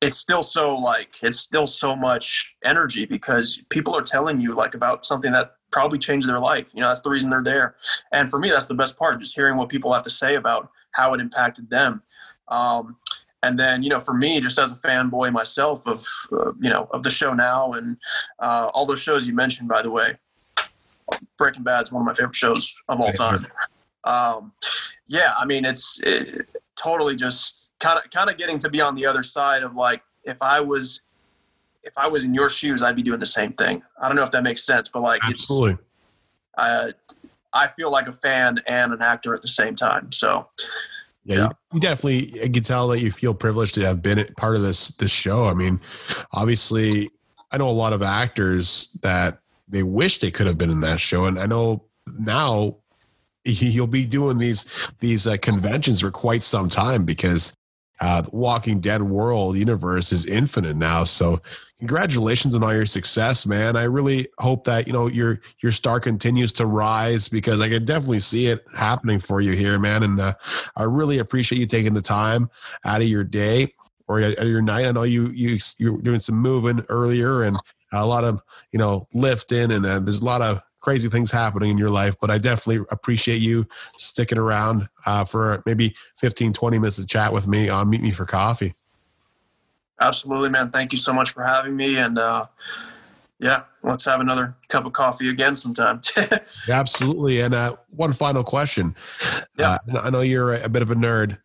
it's 0.00 0.16
still 0.16 0.42
so 0.42 0.74
like 0.74 1.16
it's 1.22 1.38
still 1.38 1.66
so 1.66 1.94
much 1.94 2.56
energy 2.64 3.04
because 3.04 3.62
people 3.68 3.94
are 3.94 4.02
telling 4.02 4.40
you 4.40 4.54
like 4.54 4.74
about 4.74 5.04
something 5.04 5.32
that 5.32 5.56
probably 5.70 5.98
changed 5.98 6.26
their 6.26 6.38
life. 6.38 6.72
You 6.74 6.80
know, 6.80 6.88
that's 6.88 7.02
the 7.02 7.10
reason 7.10 7.28
they're 7.28 7.42
there. 7.42 7.74
And 8.10 8.30
for 8.30 8.38
me, 8.38 8.48
that's 8.48 8.68
the 8.68 8.74
best 8.74 8.96
part, 8.96 9.20
just 9.20 9.34
hearing 9.34 9.56
what 9.56 9.68
people 9.68 9.92
have 9.92 10.04
to 10.04 10.10
say 10.10 10.36
about 10.36 10.70
how 10.92 11.12
it 11.12 11.20
impacted 11.20 11.68
them. 11.68 12.02
Um, 12.46 12.96
and 13.42 13.58
then, 13.58 13.82
you 13.82 13.88
know, 13.88 14.00
for 14.00 14.14
me, 14.14 14.40
just 14.40 14.58
as 14.58 14.72
a 14.72 14.74
fanboy 14.74 15.32
myself 15.32 15.86
of, 15.86 16.04
uh, 16.32 16.52
you 16.60 16.70
know, 16.70 16.88
of 16.90 17.02
the 17.02 17.10
show 17.10 17.32
now 17.34 17.72
and 17.72 17.96
uh, 18.40 18.70
all 18.74 18.84
those 18.84 19.00
shows 19.00 19.26
you 19.28 19.34
mentioned, 19.34 19.68
by 19.68 19.80
the 19.80 19.90
way, 19.90 20.16
Breaking 21.36 21.62
Bad 21.62 21.82
is 21.82 21.92
one 21.92 22.02
of 22.02 22.06
my 22.06 22.14
favorite 22.14 22.34
shows 22.34 22.74
of 22.88 23.00
all 23.00 23.12
time. 23.12 23.46
Um, 24.04 24.52
yeah, 25.06 25.34
I 25.38 25.44
mean, 25.44 25.64
it's 25.64 26.00
it, 26.02 26.48
totally 26.76 27.16
just 27.16 27.72
kind 27.80 27.98
of 27.98 28.10
kind 28.10 28.28
of 28.28 28.36
getting 28.36 28.58
to 28.58 28.68
be 28.68 28.80
on 28.80 28.94
the 28.94 29.06
other 29.06 29.22
side 29.22 29.62
of 29.62 29.74
like 29.74 30.02
if 30.24 30.42
I 30.42 30.60
was 30.60 31.00
if 31.82 31.96
I 31.96 32.08
was 32.08 32.24
in 32.24 32.34
your 32.34 32.48
shoes, 32.48 32.82
I'd 32.82 32.96
be 32.96 33.02
doing 33.02 33.20
the 33.20 33.26
same 33.26 33.52
thing. 33.52 33.82
I 34.00 34.08
don't 34.08 34.16
know 34.16 34.22
if 34.22 34.30
that 34.32 34.42
makes 34.42 34.64
sense, 34.64 34.88
but 34.88 35.00
like 35.00 35.22
absolutely, 35.24 35.72
it's, 35.72 35.82
uh, 36.58 36.92
I 37.52 37.68
feel 37.68 37.90
like 37.90 38.06
a 38.06 38.12
fan 38.12 38.60
and 38.66 38.92
an 38.92 39.00
actor 39.00 39.32
at 39.32 39.42
the 39.42 39.48
same 39.48 39.74
time. 39.74 40.12
So. 40.12 40.48
Yeah, 41.28 41.36
yeah. 41.36 41.48
You, 41.74 41.80
definitely 41.80 42.40
you 42.42 42.50
can 42.50 42.62
tell 42.62 42.88
that 42.88 43.00
you 43.00 43.12
feel 43.12 43.34
privileged 43.34 43.74
to 43.74 43.84
have 43.84 44.02
been 44.02 44.24
part 44.38 44.56
of 44.56 44.62
this 44.62 44.88
this 44.92 45.10
show. 45.10 45.46
I 45.46 45.54
mean, 45.54 45.78
obviously, 46.32 47.10
I 47.52 47.58
know 47.58 47.68
a 47.68 47.70
lot 47.70 47.92
of 47.92 48.02
actors 48.02 48.96
that 49.02 49.40
they 49.68 49.82
wish 49.82 50.18
they 50.18 50.30
could 50.30 50.46
have 50.46 50.56
been 50.56 50.70
in 50.70 50.80
that 50.80 51.00
show, 51.00 51.26
and 51.26 51.38
I 51.38 51.44
know 51.44 51.84
now 52.18 52.76
you'll 53.44 53.86
be 53.86 54.06
doing 54.06 54.38
these 54.38 54.64
these 55.00 55.26
uh, 55.26 55.36
conventions 55.36 56.00
for 56.00 56.10
quite 56.10 56.42
some 56.42 56.70
time 56.70 57.04
because 57.04 57.52
uh, 58.00 58.22
the 58.22 58.30
Walking 58.30 58.80
Dead 58.80 59.02
world 59.02 59.58
universe 59.58 60.12
is 60.12 60.24
infinite 60.24 60.76
now. 60.76 61.04
So 61.04 61.42
congratulations 61.78 62.54
on 62.54 62.62
all 62.62 62.74
your 62.74 62.86
success, 62.86 63.46
man. 63.46 63.76
I 63.76 63.84
really 63.84 64.28
hope 64.38 64.64
that 64.64 64.86
you 64.86 64.92
know 64.92 65.06
your 65.06 65.40
your 65.62 65.72
star 65.72 66.00
continues 66.00 66.52
to 66.54 66.66
rise 66.66 67.28
because 67.28 67.60
I 67.60 67.68
can 67.68 67.84
definitely 67.84 68.20
see 68.20 68.46
it 68.46 68.64
happening 68.74 69.20
for 69.20 69.40
you 69.40 69.52
here, 69.52 69.78
man. 69.78 70.02
And 70.02 70.20
uh, 70.20 70.34
I 70.76 70.84
really 70.84 71.18
appreciate 71.18 71.58
you 71.58 71.66
taking 71.66 71.94
the 71.94 72.02
time 72.02 72.50
out 72.84 73.00
of 73.00 73.06
your 73.06 73.24
day 73.24 73.72
or 74.06 74.20
out 74.20 74.38
of 74.38 74.48
your 74.48 74.62
night. 74.62 74.86
I 74.86 74.92
know 74.92 75.04
you 75.04 75.28
you 75.28 75.58
you're 75.78 76.00
doing 76.00 76.20
some 76.20 76.36
moving 76.36 76.84
earlier 76.88 77.42
and 77.42 77.56
a 77.92 78.04
lot 78.04 78.24
of 78.24 78.40
you 78.72 78.78
know 78.78 79.06
lifting 79.14 79.72
and 79.72 79.84
uh, 79.86 79.98
there's 80.00 80.20
a 80.20 80.24
lot 80.24 80.42
of 80.42 80.60
crazy 80.80 81.08
things 81.08 81.30
happening 81.30 81.70
in 81.70 81.78
your 81.78 81.90
life, 81.90 82.14
but 82.20 82.30
I 82.30 82.38
definitely 82.38 82.84
appreciate 82.90 83.40
you 83.42 83.66
sticking 83.96 84.38
around 84.38 84.88
uh, 85.06 85.24
for 85.24 85.62
maybe 85.66 85.94
15, 86.18 86.52
20 86.52 86.78
minutes 86.78 86.96
to 86.96 87.04
chat 87.04 87.32
with 87.32 87.46
me 87.46 87.68
on 87.68 87.90
Meet 87.90 88.00
Me 88.00 88.10
for 88.12 88.24
Coffee. 88.24 88.74
Absolutely, 90.00 90.48
man. 90.50 90.70
Thank 90.70 90.92
you 90.92 90.98
so 90.98 91.12
much 91.12 91.30
for 91.30 91.42
having 91.42 91.76
me. 91.76 91.98
And 91.98 92.18
uh, 92.18 92.46
yeah, 93.40 93.62
let's 93.82 94.04
have 94.04 94.20
another 94.20 94.54
cup 94.68 94.84
of 94.84 94.92
coffee 94.92 95.28
again 95.28 95.54
sometime. 95.54 96.00
Absolutely. 96.68 97.40
And 97.40 97.54
uh, 97.54 97.76
one 97.90 98.12
final 98.12 98.44
question. 98.44 98.94
Yeah. 99.56 99.78
Uh, 99.92 100.00
I 100.02 100.10
know 100.10 100.20
you're 100.20 100.54
a 100.54 100.68
bit 100.68 100.82
of 100.82 100.90
a 100.90 100.94
nerd. 100.94 101.38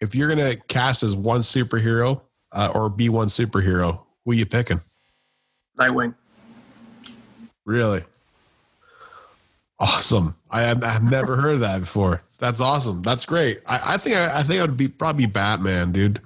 If 0.00 0.14
you're 0.14 0.28
going 0.28 0.50
to 0.50 0.56
cast 0.66 1.02
as 1.02 1.14
one 1.14 1.40
superhero 1.40 2.20
uh, 2.52 2.72
or 2.74 2.88
be 2.88 3.08
one 3.08 3.28
superhero, 3.28 4.00
who 4.24 4.32
are 4.32 4.34
you 4.34 4.46
picking? 4.46 4.80
Nightwing. 5.78 6.14
Really? 7.64 8.04
Awesome. 9.78 10.36
I 10.50 10.62
have 10.62 10.84
I've 10.84 11.02
never 11.02 11.36
heard 11.36 11.54
of 11.54 11.60
that 11.60 11.80
before. 11.80 12.22
That's 12.38 12.60
awesome. 12.60 13.02
That's 13.02 13.26
great. 13.26 13.60
I, 13.66 13.94
I 13.94 13.96
think 13.96 14.16
I, 14.16 14.38
I 14.38 14.42
think 14.42 14.60
I 14.60 14.62
would 14.62 14.76
be 14.76 14.88
probably 14.88 15.26
Batman, 15.26 15.92
dude. 15.92 16.20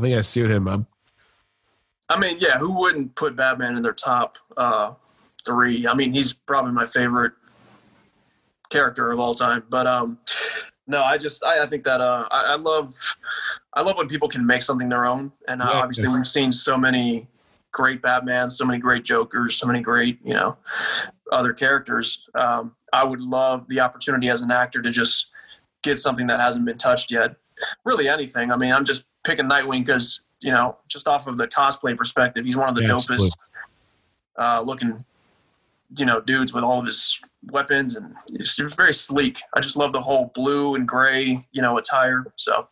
I 0.00 0.02
think 0.02 0.16
I 0.16 0.22
suit 0.22 0.50
him. 0.50 0.66
I'm, 0.66 0.86
I 2.08 2.18
mean, 2.18 2.38
yeah, 2.40 2.56
who 2.56 2.72
wouldn't 2.72 3.14
put 3.16 3.36
Batman 3.36 3.76
in 3.76 3.82
their 3.82 3.92
top 3.92 4.38
uh, 4.56 4.94
three? 5.44 5.86
I 5.86 5.92
mean, 5.92 6.14
he's 6.14 6.32
probably 6.32 6.72
my 6.72 6.86
favorite 6.86 7.32
character 8.70 9.10
of 9.10 9.20
all 9.20 9.34
time. 9.34 9.62
But 9.68 9.86
um, 9.86 10.18
no, 10.86 11.02
I 11.02 11.18
just 11.18 11.44
I, 11.44 11.62
I 11.62 11.66
think 11.66 11.84
that 11.84 12.00
uh, 12.00 12.26
I, 12.30 12.54
I, 12.54 12.56
love 12.56 12.94
I 13.74 13.82
love 13.82 13.98
when 13.98 14.08
people 14.08 14.26
can 14.26 14.46
make 14.46 14.62
something 14.62 14.88
their 14.88 15.04
own, 15.04 15.32
and 15.48 15.60
uh, 15.60 15.66
yeah, 15.70 15.80
obviously 15.80 16.08
yeah. 16.08 16.14
we've 16.14 16.26
seen 16.26 16.50
so 16.50 16.78
many 16.78 17.28
great 17.70 18.00
Batman, 18.00 18.48
so 18.48 18.64
many 18.64 18.78
great 18.78 19.04
Jokers, 19.04 19.56
so 19.56 19.66
many 19.66 19.82
great, 19.82 20.18
you 20.24 20.32
know, 20.32 20.56
other 21.30 21.52
characters. 21.52 22.26
Um, 22.34 22.74
I 22.94 23.04
would 23.04 23.20
love 23.20 23.68
the 23.68 23.80
opportunity 23.80 24.30
as 24.30 24.40
an 24.40 24.50
actor 24.50 24.80
to 24.80 24.90
just 24.90 25.30
get 25.82 25.98
something 25.98 26.26
that 26.28 26.40
hasn't 26.40 26.64
been 26.64 26.78
touched 26.78 27.12
yet. 27.12 27.36
Really 27.84 28.08
anything. 28.08 28.50
I 28.50 28.56
mean, 28.56 28.72
I'm 28.72 28.86
just 28.86 29.06
picking 29.30 29.48
Nightwing 29.48 29.84
because, 29.84 30.22
you 30.40 30.50
know, 30.50 30.76
just 30.88 31.06
off 31.06 31.26
of 31.26 31.36
the 31.36 31.46
cosplay 31.46 31.96
perspective, 31.96 32.44
he's 32.44 32.56
one 32.56 32.68
of 32.68 32.74
the 32.74 32.82
yeah, 32.82 32.88
dopest 32.88 33.30
uh, 34.36 34.60
looking, 34.60 35.04
you 35.96 36.04
know, 36.04 36.20
dudes 36.20 36.52
with 36.52 36.64
all 36.64 36.80
of 36.80 36.86
his 36.86 37.20
weapons 37.50 37.96
and 37.96 38.14
it's, 38.34 38.58
it's 38.58 38.74
very 38.74 38.92
sleek. 38.92 39.40
I 39.54 39.60
just 39.60 39.76
love 39.76 39.92
the 39.92 40.00
whole 40.00 40.30
blue 40.34 40.74
and 40.74 40.86
gray, 40.86 41.46
you 41.52 41.62
know, 41.62 41.78
attire. 41.78 42.26
So 42.36 42.68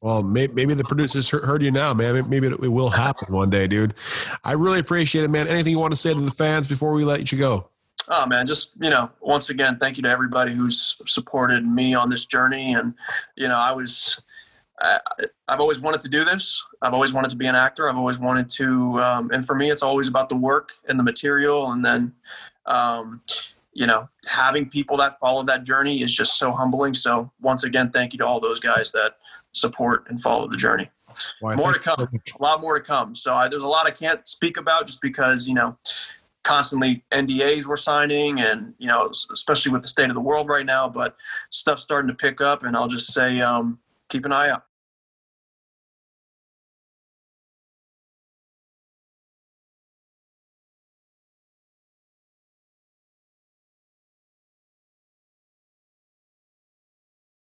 well, 0.00 0.22
maybe 0.22 0.74
the 0.74 0.84
producers 0.84 1.28
heard 1.28 1.62
you 1.62 1.70
now, 1.70 1.94
man. 1.94 2.28
Maybe 2.28 2.48
it 2.48 2.58
will 2.58 2.90
happen 2.90 3.32
one 3.32 3.50
day, 3.50 3.68
dude. 3.68 3.94
I 4.42 4.52
really 4.52 4.80
appreciate 4.80 5.22
it, 5.24 5.30
man. 5.30 5.46
Anything 5.46 5.72
you 5.72 5.78
want 5.78 5.92
to 5.92 5.96
say 5.96 6.12
to 6.12 6.20
the 6.20 6.32
fans 6.32 6.66
before 6.66 6.92
we 6.92 7.04
let 7.04 7.30
you 7.30 7.38
go? 7.38 7.68
Oh 8.08 8.26
man, 8.26 8.44
just 8.46 8.72
you 8.80 8.90
know, 8.90 9.10
once 9.20 9.48
again, 9.48 9.78
thank 9.78 9.96
you 9.96 10.02
to 10.02 10.08
everybody 10.08 10.54
who's 10.54 11.00
supported 11.06 11.64
me 11.64 11.94
on 11.94 12.08
this 12.08 12.26
journey. 12.26 12.74
And 12.74 12.94
you 13.36 13.46
know, 13.46 13.56
I 13.56 13.70
was, 13.70 14.20
I, 14.82 14.98
have 15.48 15.60
always 15.60 15.80
wanted 15.80 16.00
to 16.02 16.08
do 16.08 16.24
this. 16.24 16.62
I've 16.82 16.94
always 16.94 17.12
wanted 17.12 17.30
to 17.30 17.36
be 17.36 17.46
an 17.46 17.54
actor. 17.54 17.88
I've 17.88 17.96
always 17.96 18.18
wanted 18.18 18.48
to, 18.50 19.00
um, 19.00 19.30
and 19.30 19.46
for 19.46 19.54
me, 19.54 19.70
it's 19.70 19.82
always 19.82 20.08
about 20.08 20.28
the 20.28 20.36
work 20.36 20.72
and 20.88 20.98
the 20.98 21.04
material. 21.04 21.72
And 21.72 21.84
then, 21.84 22.12
um, 22.66 23.22
you 23.72 23.86
know, 23.86 24.08
having 24.26 24.68
people 24.68 24.96
that 24.98 25.18
follow 25.18 25.42
that 25.44 25.64
journey 25.64 26.02
is 26.02 26.14
just 26.14 26.38
so 26.38 26.52
humbling. 26.52 26.94
So 26.94 27.30
once 27.40 27.64
again, 27.64 27.90
thank 27.90 28.12
you 28.12 28.18
to 28.18 28.26
all 28.26 28.40
those 28.40 28.60
guys 28.60 28.90
that 28.92 29.16
support 29.52 30.06
and 30.08 30.20
follow 30.20 30.48
the 30.48 30.56
journey. 30.56 30.90
Well, 31.40 31.56
more 31.56 31.72
to 31.72 31.78
come, 31.78 32.00
a 32.00 32.42
lot 32.42 32.60
more 32.60 32.78
to 32.78 32.84
come. 32.84 33.14
So 33.14 33.34
I, 33.34 33.48
there's 33.48 33.62
a 33.62 33.68
lot 33.68 33.86
I 33.86 33.90
can't 33.90 34.26
speak 34.26 34.56
about 34.56 34.86
just 34.86 35.00
because 35.00 35.46
you 35.46 35.54
know 35.54 35.76
constantly 36.42 37.04
NDAs 37.12 37.66
we're 37.66 37.76
signing, 37.76 38.40
and 38.40 38.74
you 38.78 38.88
know 38.88 39.06
especially 39.32 39.72
with 39.72 39.82
the 39.82 39.88
state 39.88 40.08
of 40.08 40.14
the 40.14 40.20
world 40.20 40.48
right 40.48 40.66
now. 40.66 40.88
But 40.88 41.16
stuff's 41.50 41.82
starting 41.82 42.08
to 42.08 42.14
pick 42.14 42.40
up, 42.40 42.62
and 42.62 42.74
I'll 42.76 42.88
just 42.88 43.12
say 43.12 43.40
um, 43.40 43.78
keep 44.08 44.24
an 44.24 44.32
eye 44.32 44.50
out. 44.50 44.64